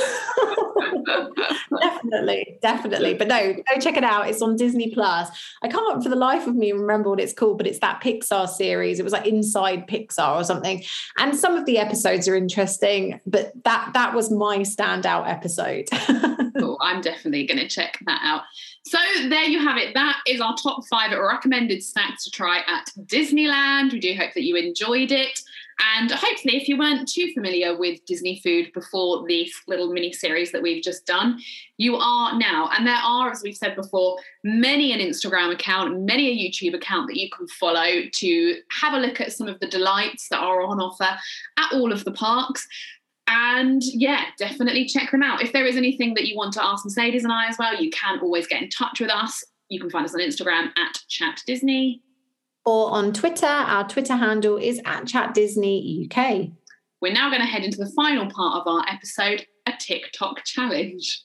definitely, 1.79 2.57
definitely. 2.61 3.13
But 3.13 3.27
no, 3.27 3.53
go 3.53 3.79
check 3.79 3.97
it 3.97 4.03
out. 4.03 4.29
It's 4.29 4.41
on 4.41 4.55
Disney 4.55 4.91
Plus. 4.93 5.29
I 5.61 5.67
can't 5.67 6.03
for 6.03 6.09
the 6.09 6.15
life 6.15 6.47
of 6.47 6.55
me 6.55 6.71
remember 6.71 7.09
what 7.09 7.19
it's 7.19 7.33
called, 7.33 7.57
but 7.57 7.67
it's 7.67 7.79
that 7.79 8.01
Pixar 8.01 8.47
series. 8.47 8.99
It 8.99 9.03
was 9.03 9.13
like 9.13 9.25
Inside 9.25 9.87
Pixar 9.87 10.35
or 10.35 10.43
something. 10.43 10.83
And 11.17 11.35
some 11.35 11.55
of 11.55 11.65
the 11.65 11.77
episodes 11.77 12.27
are 12.27 12.35
interesting, 12.35 13.19
but 13.25 13.51
that 13.63 13.91
that 13.93 14.13
was 14.13 14.31
my 14.31 14.59
standout 14.59 15.27
episode. 15.27 15.87
cool. 16.59 16.77
I'm 16.81 17.01
definitely 17.01 17.45
going 17.45 17.59
to 17.59 17.67
check 17.67 17.99
that 18.05 18.21
out. 18.23 18.43
So 18.85 18.97
there 19.29 19.43
you 19.43 19.59
have 19.59 19.77
it. 19.77 19.93
That 19.93 20.19
is 20.27 20.41
our 20.41 20.55
top 20.55 20.81
five 20.89 21.17
recommended 21.17 21.83
snacks 21.83 22.23
to 22.25 22.31
try 22.31 22.59
at 22.67 22.91
Disneyland. 23.05 23.93
We 23.93 23.99
do 23.99 24.15
hope 24.15 24.33
that 24.33 24.43
you 24.43 24.55
enjoyed 24.55 25.11
it. 25.11 25.39
And 25.81 26.11
hopefully, 26.11 26.57
if 26.57 26.67
you 26.67 26.77
weren't 26.77 27.07
too 27.07 27.31
familiar 27.33 27.77
with 27.77 28.03
Disney 28.05 28.39
food 28.43 28.71
before 28.73 29.25
this 29.27 29.51
little 29.67 29.91
mini 29.91 30.11
series 30.11 30.51
that 30.51 30.61
we've 30.61 30.83
just 30.83 31.05
done, 31.05 31.39
you 31.77 31.95
are 31.95 32.37
now. 32.37 32.69
And 32.75 32.85
there 32.85 32.99
are, 33.01 33.31
as 33.31 33.41
we've 33.41 33.55
said 33.55 33.75
before, 33.75 34.17
many 34.43 34.91
an 34.91 34.99
Instagram 34.99 35.53
account, 35.53 36.01
many 36.01 36.27
a 36.27 36.49
YouTube 36.49 36.75
account 36.75 37.07
that 37.07 37.17
you 37.17 37.29
can 37.29 37.47
follow 37.47 38.01
to 38.11 38.61
have 38.81 38.93
a 38.93 38.99
look 38.99 39.21
at 39.21 39.31
some 39.31 39.47
of 39.47 39.59
the 39.61 39.67
delights 39.67 40.27
that 40.29 40.39
are 40.39 40.61
on 40.63 40.81
offer 40.81 41.17
at 41.57 41.73
all 41.73 41.93
of 41.93 42.03
the 42.03 42.11
parks. 42.11 42.67
And 43.27 43.81
yeah, 43.83 44.25
definitely 44.37 44.85
check 44.85 45.11
them 45.11 45.23
out. 45.23 45.41
If 45.41 45.53
there 45.53 45.65
is 45.65 45.77
anything 45.77 46.13
that 46.15 46.27
you 46.27 46.35
want 46.35 46.53
to 46.53 46.63
ask 46.63 46.83
Mercedes 46.83 47.23
and 47.23 47.31
I 47.31 47.47
as 47.47 47.57
well, 47.57 47.81
you 47.81 47.89
can 47.91 48.19
always 48.19 48.47
get 48.47 48.61
in 48.61 48.69
touch 48.69 48.99
with 48.99 49.11
us. 49.11 49.45
You 49.69 49.79
can 49.79 49.89
find 49.89 50.03
us 50.03 50.15
on 50.15 50.19
Instagram 50.19 50.71
at 50.77 50.99
Chat 51.07 51.41
Disney 51.45 52.01
or 52.65 52.91
on 52.91 53.13
Twitter. 53.13 53.45
Our 53.45 53.87
Twitter 53.87 54.15
handle 54.15 54.57
is 54.57 54.81
at 54.85 55.07
Chat 55.07 55.33
Disney 55.33 56.09
UK. 56.09 56.49
We're 57.01 57.13
now 57.13 57.29
going 57.29 57.41
to 57.41 57.47
head 57.47 57.63
into 57.63 57.77
the 57.77 57.91
final 57.95 58.29
part 58.29 58.61
of 58.61 58.67
our 58.67 58.83
episode 58.87 59.45
a 59.65 59.73
Tick 59.79 60.11
Tock 60.17 60.43
challenge. 60.43 61.23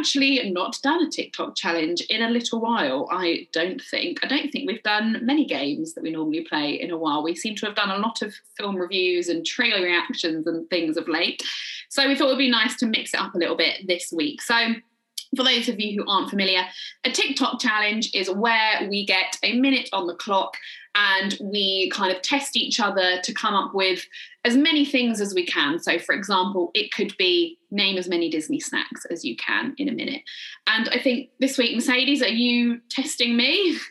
Actually 0.00 0.50
not 0.50 0.78
done 0.82 1.04
a 1.04 1.10
Tick 1.10 1.34
Tock 1.34 1.54
challenge 1.54 2.00
in 2.08 2.22
a 2.22 2.30
little 2.30 2.58
while. 2.58 3.06
I 3.12 3.46
don't 3.52 3.82
think. 3.82 4.24
I 4.24 4.28
don't 4.28 4.50
think 4.50 4.66
we've 4.66 4.82
done 4.82 5.18
many 5.20 5.44
games 5.44 5.92
that 5.92 6.02
we 6.02 6.10
normally 6.10 6.40
play 6.40 6.80
in 6.80 6.90
a 6.90 6.96
while. 6.96 7.22
We 7.22 7.34
seem 7.34 7.54
to 7.56 7.66
have 7.66 7.74
done 7.74 7.90
a 7.90 7.98
lot 7.98 8.22
of 8.22 8.34
film 8.56 8.76
reviews 8.76 9.28
and 9.28 9.44
trailer 9.44 9.82
reactions 9.82 10.46
and 10.46 10.66
things 10.70 10.96
of 10.96 11.06
late. 11.06 11.42
So 11.90 12.08
we 12.08 12.16
thought 12.16 12.28
it 12.28 12.30
would 12.30 12.38
be 12.38 12.50
nice 12.50 12.76
to 12.76 12.86
mix 12.86 13.12
it 13.12 13.20
up 13.20 13.34
a 13.34 13.38
little 13.38 13.58
bit 13.58 13.86
this 13.86 14.10
week. 14.10 14.40
So 14.40 14.54
for 15.36 15.44
those 15.44 15.68
of 15.68 15.78
you 15.78 16.00
who 16.00 16.10
aren't 16.10 16.30
familiar, 16.30 16.62
a 17.04 17.10
Tick 17.10 17.36
Tock 17.36 17.60
challenge 17.60 18.10
is 18.14 18.30
where 18.30 18.88
we 18.88 19.04
get 19.04 19.36
a 19.42 19.60
minute 19.60 19.90
on 19.92 20.06
the 20.06 20.14
clock 20.14 20.56
and 20.94 21.36
we 21.40 21.90
kind 21.90 22.14
of 22.14 22.22
test 22.22 22.56
each 22.56 22.80
other 22.80 23.20
to 23.22 23.32
come 23.32 23.54
up 23.54 23.74
with 23.74 24.06
as 24.44 24.56
many 24.56 24.84
things 24.84 25.20
as 25.20 25.34
we 25.34 25.46
can. 25.46 25.78
So, 25.78 25.98
for 25.98 26.14
example, 26.14 26.70
it 26.74 26.92
could 26.92 27.16
be 27.16 27.58
name 27.70 27.96
as 27.96 28.08
many 28.08 28.30
Disney 28.30 28.60
snacks 28.60 29.04
as 29.10 29.24
you 29.24 29.36
can 29.36 29.74
in 29.78 29.88
a 29.88 29.92
minute. 29.92 30.22
And 30.66 30.88
I 30.88 30.98
think 30.98 31.30
this 31.38 31.58
week, 31.58 31.74
Mercedes, 31.74 32.22
are 32.22 32.28
you 32.28 32.80
testing 32.90 33.36
me? 33.36 33.78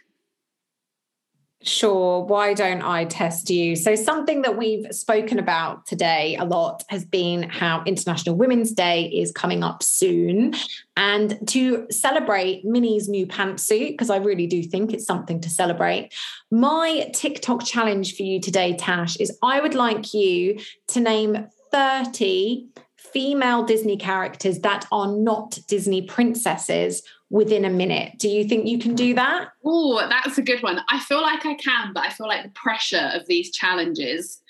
Sure. 1.61 2.23
Why 2.23 2.53
don't 2.53 2.81
I 2.81 3.03
test 3.03 3.49
you? 3.49 3.75
So, 3.75 3.93
something 3.93 4.43
that 4.43 4.57
we've 4.57 4.87
spoken 4.91 5.39
about 5.39 5.85
today 5.85 6.37
a 6.37 6.45
lot 6.45 6.85
has 6.87 7.03
been 7.03 7.43
how 7.43 7.83
International 7.83 8.37
Women's 8.37 8.71
Day 8.71 9.07
is 9.07 9.33
coming 9.33 9.61
up 9.61 9.83
soon. 9.83 10.53
And 10.95 11.37
to 11.49 11.85
celebrate 11.91 12.63
Minnie's 12.63 13.09
new 13.09 13.27
pantsuit, 13.27 13.89
because 13.89 14.09
I 14.09 14.17
really 14.17 14.47
do 14.47 14.63
think 14.63 14.93
it's 14.93 15.05
something 15.05 15.41
to 15.41 15.49
celebrate, 15.49 16.13
my 16.49 17.09
Tick 17.13 17.41
Tock 17.41 17.65
challenge 17.65 18.15
for 18.15 18.23
you 18.23 18.39
today, 18.39 18.77
Tash, 18.77 19.17
is 19.17 19.37
I 19.43 19.59
would 19.59 19.75
like 19.75 20.13
you 20.13 20.59
to 20.89 21.01
name 21.01 21.47
30 21.71 22.69
female 22.95 23.63
Disney 23.63 23.97
characters 23.97 24.59
that 24.59 24.85
are 24.93 25.11
not 25.11 25.59
Disney 25.67 26.03
princesses 26.03 27.03
within 27.29 27.65
a 27.65 27.69
minute. 27.69 28.13
Do 28.17 28.27
you 28.27 28.43
think 28.45 28.67
you 28.67 28.79
can 28.79 28.95
do 28.95 29.13
that? 29.15 29.49
Oh, 29.63 30.05
that's 30.09 30.37
a 30.37 30.41
good 30.41 30.63
one. 30.63 30.81
I 30.89 30.99
feel 30.99 31.21
like 31.21 31.45
I 31.45 31.53
can, 31.55 31.93
but 31.93 32.03
I 32.03 32.09
feel 32.09 32.27
like 32.27 32.43
the 32.43 32.49
pressure 32.49 33.11
of 33.13 33.27
these 33.27 33.51
challenges 33.51 34.41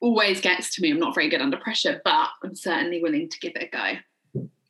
always 0.00 0.40
gets 0.40 0.74
to 0.74 0.82
me. 0.82 0.90
I'm 0.90 0.98
not 0.98 1.14
very 1.14 1.28
good 1.28 1.40
under 1.40 1.56
pressure, 1.56 2.00
but 2.04 2.28
I'm 2.44 2.54
certainly 2.54 3.02
willing 3.02 3.28
to 3.28 3.38
give 3.40 3.52
it 3.56 3.68
a 3.72 3.76
go. 3.76 3.94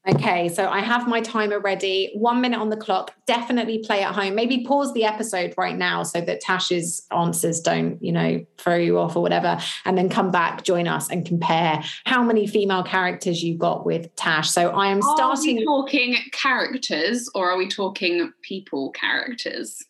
Okay, 0.09 0.49
so 0.49 0.67
I 0.67 0.81
have 0.81 1.07
my 1.07 1.21
timer 1.21 1.61
ready. 1.61 2.13
One 2.15 2.41
minute 2.41 2.59
on 2.59 2.71
the 2.71 2.79
clock. 2.79 3.13
Definitely 3.27 3.81
play 3.81 4.03
at 4.03 4.15
home. 4.15 4.35
Maybe 4.35 4.65
pause 4.65 4.95
the 4.95 5.05
episode 5.05 5.53
right 5.59 5.77
now 5.77 6.03
so 6.03 6.23
that 6.23 6.41
Tash's 6.41 7.07
answers 7.11 7.61
don't, 7.61 8.03
you 8.03 8.13
know, 8.13 8.43
throw 8.57 8.77
you 8.77 8.99
off 8.99 9.17
or 9.17 9.23
whatever. 9.23 9.59
And 9.85 9.99
then 9.99 10.09
come 10.09 10.31
back, 10.31 10.65
join 10.65 10.89
us, 10.89 11.11
and 11.11 11.27
compare 11.27 11.83
how 12.07 12.23
many 12.23 12.47
female 12.47 12.83
characters 12.83 13.43
you 13.43 13.59
got 13.59 13.85
with 13.85 14.15
Tash. 14.17 14.51
So 14.51 14.71
I 14.71 14.87
am 14.87 15.03
starting. 15.03 15.59
Are 15.59 15.61
we 15.61 15.65
talking 15.67 16.17
characters 16.33 17.29
or 17.35 17.51
are 17.51 17.59
we 17.59 17.69
talking 17.69 18.33
people 18.41 18.93
characters? 18.93 19.85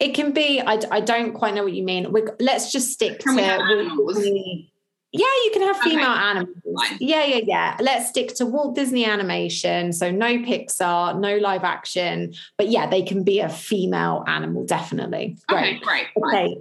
It 0.00 0.14
can 0.14 0.32
be. 0.32 0.60
I, 0.60 0.80
I 0.90 1.00
don't 1.00 1.34
quite 1.34 1.54
know 1.54 1.64
what 1.64 1.74
you 1.74 1.84
mean. 1.84 2.12
We're, 2.12 2.34
let's 2.40 2.72
just 2.72 2.90
stick 2.92 3.20
can 3.20 3.36
to. 3.36 4.71
Yeah, 5.12 5.26
you 5.44 5.50
can 5.52 5.62
have 5.62 5.76
female 5.78 6.10
okay. 6.10 6.20
animals. 6.20 6.56
Yeah, 6.98 7.24
yeah, 7.24 7.40
yeah. 7.44 7.76
Let's 7.80 8.08
stick 8.08 8.34
to 8.36 8.46
Walt 8.46 8.74
Disney 8.74 9.04
animation. 9.04 9.92
So 9.92 10.10
no 10.10 10.38
Pixar, 10.38 11.20
no 11.20 11.36
live 11.36 11.64
action. 11.64 12.32
But 12.56 12.68
yeah, 12.68 12.88
they 12.88 13.02
can 13.02 13.22
be 13.22 13.40
a 13.40 13.48
female 13.50 14.24
animal, 14.26 14.64
definitely. 14.64 15.36
Great. 15.48 15.76
Okay, 15.76 15.80
great. 15.80 16.06
Okay. 16.16 16.56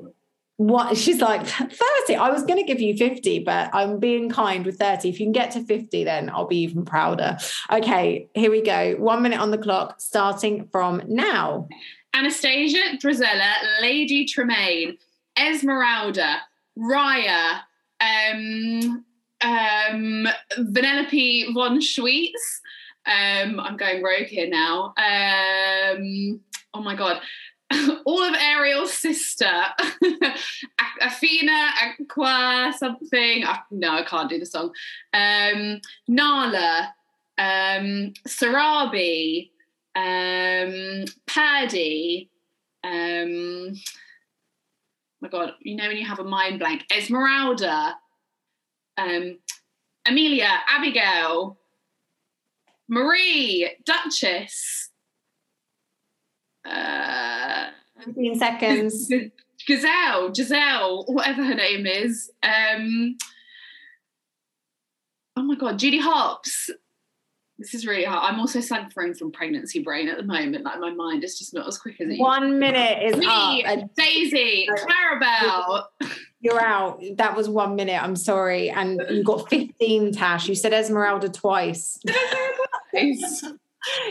What 0.57 0.95
she's 0.95 1.21
like 1.21 1.47
30. 1.47 2.15
I 2.15 2.29
was 2.29 2.43
gonna 2.43 2.65
give 2.65 2.81
you 2.81 2.95
50, 2.95 3.39
but 3.39 3.71
I'm 3.73 3.99
being 3.99 4.29
kind 4.29 4.65
with 4.65 4.77
30. 4.77 5.09
If 5.09 5.19
you 5.19 5.25
can 5.25 5.31
get 5.31 5.51
to 5.51 5.63
50, 5.63 6.03
then 6.03 6.29
I'll 6.29 6.45
be 6.45 6.57
even 6.57 6.85
prouder. 6.85 7.37
Okay, 7.71 8.27
here 8.35 8.51
we 8.51 8.61
go. 8.61 8.95
One 8.97 9.23
minute 9.23 9.39
on 9.39 9.51
the 9.51 9.57
clock, 9.57 9.99
starting 9.99 10.67
from 10.71 11.01
now. 11.07 11.67
Anastasia, 12.13 12.97
Drizella, 12.97 13.53
Lady 13.81 14.25
Tremaine, 14.25 14.97
Esmeralda, 15.39 16.41
Raya, 16.77 17.61
um, 18.01 19.05
um, 19.41 20.27
Vanellope 20.57 21.53
von 21.53 21.79
Schweetz. 21.79 22.61
Um, 23.05 23.59
I'm 23.59 23.77
going 23.77 24.03
rogue 24.03 24.27
here 24.27 24.47
now. 24.47 24.93
Um, 24.97 26.41
oh 26.73 26.81
my 26.81 26.95
god. 26.95 27.21
All 28.05 28.21
of 28.21 28.35
Ariel's 28.35 28.93
sister, 28.93 29.49
Athena, 31.01 31.69
Aqua, 31.81 32.73
something. 32.77 33.45
I, 33.45 33.59
no, 33.71 33.91
I 33.91 34.03
can't 34.03 34.29
do 34.29 34.37
the 34.39 34.45
song. 34.45 34.73
Um, 35.13 35.79
Nala, 36.07 36.93
um, 37.37 38.13
Sarabi, 38.27 39.51
um, 39.95 41.05
Paddy, 41.27 42.29
um, 42.83 43.73
my 45.21 45.29
god, 45.29 45.53
you 45.61 45.75
know 45.75 45.87
when 45.87 45.97
you 45.97 46.05
have 46.05 46.19
a 46.19 46.23
mind 46.23 46.59
blank, 46.59 46.85
Esmeralda, 46.95 47.95
um, 48.97 49.37
Amelia, 50.07 50.59
Abigail, 50.69 51.57
Marie, 52.89 53.71
Duchess, 53.85 54.89
uh, 56.65 57.67
15 58.03 58.35
seconds. 58.35 59.11
Gazelle, 59.67 60.33
Giselle, 60.33 61.05
whatever 61.05 61.43
her 61.43 61.53
name 61.53 61.85
is. 61.85 62.31
Um, 62.41 63.17
oh 65.37 65.43
my 65.43 65.55
god, 65.55 65.79
Judy 65.79 65.99
Hopps, 65.99 66.69
this 67.61 67.73
is 67.73 67.85
really 67.85 68.03
hard. 68.03 68.33
I'm 68.33 68.39
also 68.39 68.59
suffering 68.59 69.13
from 69.13 69.31
pregnancy 69.31 69.81
brain 69.81 70.07
at 70.09 70.17
the 70.17 70.23
moment. 70.23 70.63
Like 70.65 70.79
my 70.79 70.91
mind 70.91 71.23
is 71.23 71.37
just 71.37 71.53
not 71.53 71.67
as 71.67 71.77
quick 71.77 72.01
as 72.01 72.09
it 72.09 72.19
One 72.19 72.59
minute 72.59 73.03
is 73.03 73.17
Me, 73.17 73.63
up. 73.63 73.89
Daisy, 73.95 74.67
Clarabelle. 74.69 75.83
You're 76.41 76.59
out. 76.59 77.01
That 77.17 77.37
was 77.37 77.47
one 77.47 77.75
minute. 77.75 78.01
I'm 78.01 78.15
sorry. 78.15 78.69
And 78.71 79.01
you 79.09 79.23
got 79.23 79.47
15, 79.51 80.11
Tash. 80.13 80.49
You 80.49 80.55
said 80.55 80.73
Esmeralda 80.73 81.29
twice. 81.43 81.99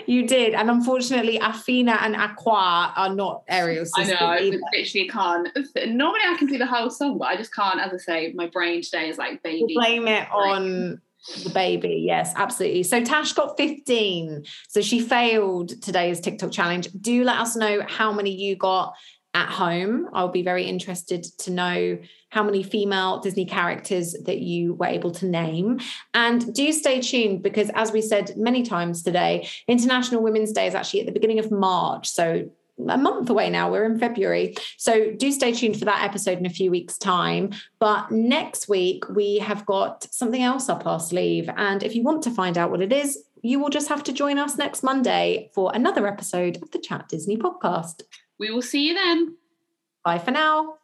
you 0.06 0.26
did. 0.26 0.54
And 0.54 0.70
unfortunately, 0.70 1.38
Athena 1.38 1.98
and 2.02 2.14
Aqua 2.14 2.92
are 2.96 3.14
not 3.14 3.42
Ariel's 3.48 3.90
I 3.96 4.04
know, 4.04 4.14
I 4.14 4.40
literally 4.72 5.08
can't. 5.08 5.48
Normally 5.88 6.20
I 6.24 6.36
can 6.38 6.46
do 6.46 6.56
the 6.58 6.66
whole 6.66 6.90
song, 6.90 7.18
but 7.18 7.28
I 7.28 7.36
just 7.36 7.52
can't. 7.54 7.80
As 7.80 7.92
I 7.92 7.96
say, 7.96 8.32
my 8.34 8.46
brain 8.46 8.82
today 8.82 9.08
is 9.08 9.18
like 9.18 9.42
baby. 9.42 9.74
blame 9.74 10.06
it 10.06 10.28
on 10.30 11.00
the 11.44 11.50
baby, 11.50 12.02
yes, 12.06 12.32
absolutely. 12.36 12.82
So 12.82 13.04
Tash 13.04 13.32
got 13.32 13.56
15. 13.56 14.44
So 14.68 14.80
she 14.80 15.00
failed 15.00 15.80
today's 15.82 16.20
Tick 16.20 16.38
Tock 16.38 16.52
challenge. 16.52 16.88
Do 17.00 17.24
let 17.24 17.38
us 17.38 17.56
know 17.56 17.82
how 17.86 18.12
many 18.12 18.30
you 18.34 18.56
got. 18.56 18.94
at 19.32 19.48
home. 19.48 20.08
I'll 20.12 20.28
be 20.28 20.42
very 20.42 20.64
interested 20.64 21.22
to 21.38 21.50
know 21.50 21.98
how 22.30 22.42
many 22.42 22.62
female 22.62 23.20
Disney 23.20 23.44
characters 23.44 24.14
that 24.24 24.38
you 24.38 24.74
were 24.74 24.86
able 24.86 25.10
to 25.12 25.26
name. 25.26 25.80
And 26.14 26.52
do 26.52 26.72
stay 26.72 27.00
tuned 27.00 27.42
because, 27.42 27.70
as 27.74 27.92
we 27.92 28.02
said 28.02 28.32
many 28.36 28.62
times 28.62 29.02
today, 29.02 29.48
International 29.68 30.22
Women's 30.22 30.52
Day 30.52 30.66
is 30.66 30.74
actually 30.74 31.00
at 31.00 31.06
the 31.06 31.12
beginning 31.12 31.38
of 31.38 31.50
March. 31.50 32.08
So 32.08 32.50
a 32.88 32.96
month 32.96 33.28
away 33.30 33.50
now. 33.50 33.70
We're 33.70 33.84
in 33.84 33.98
February. 33.98 34.54
So 34.76 35.12
do 35.12 35.32
stay 35.32 35.52
tuned 35.52 35.78
for 35.78 35.84
that 35.84 36.04
episode 36.04 36.38
in 36.38 36.46
a 36.46 36.50
few 36.50 36.70
weeks' 36.70 36.98
time. 36.98 37.50
But 37.78 38.10
next 38.10 38.68
week, 38.68 39.08
we 39.08 39.38
have 39.38 39.66
got 39.66 40.04
something 40.12 40.42
else 40.42 40.68
up 40.68 40.86
our 40.86 41.00
sleeve. 41.00 41.50
And 41.56 41.82
if 41.82 41.94
you 41.94 42.02
want 42.02 42.22
to 42.24 42.30
find 42.30 42.56
out 42.56 42.70
what 42.70 42.82
it 42.82 42.92
is, 42.92 43.18
you 43.42 43.58
will 43.58 43.70
just 43.70 43.88
have 43.88 44.04
to 44.04 44.12
join 44.12 44.38
us 44.38 44.56
next 44.56 44.82
Monday 44.82 45.50
for 45.54 45.72
another 45.74 46.06
episode 46.06 46.58
of 46.62 46.70
the 46.70 46.78
Chat 46.78 47.08
Disney 47.08 47.36
podcast. 47.36 48.02
We 48.38 48.50
will 48.50 48.62
see 48.62 48.88
you 48.88 48.94
then. 48.94 49.36
Bye 50.04 50.18
for 50.18 50.30
now. 50.30 50.74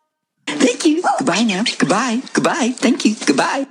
Thank 0.46 0.86
you. 0.86 1.02
Goodbye 1.18 1.42
now. 1.42 1.64
Goodbye. 1.78 2.22
Goodbye. 2.32 2.70
Thank 2.76 3.04
you. 3.04 3.14
Goodbye. 3.26 3.66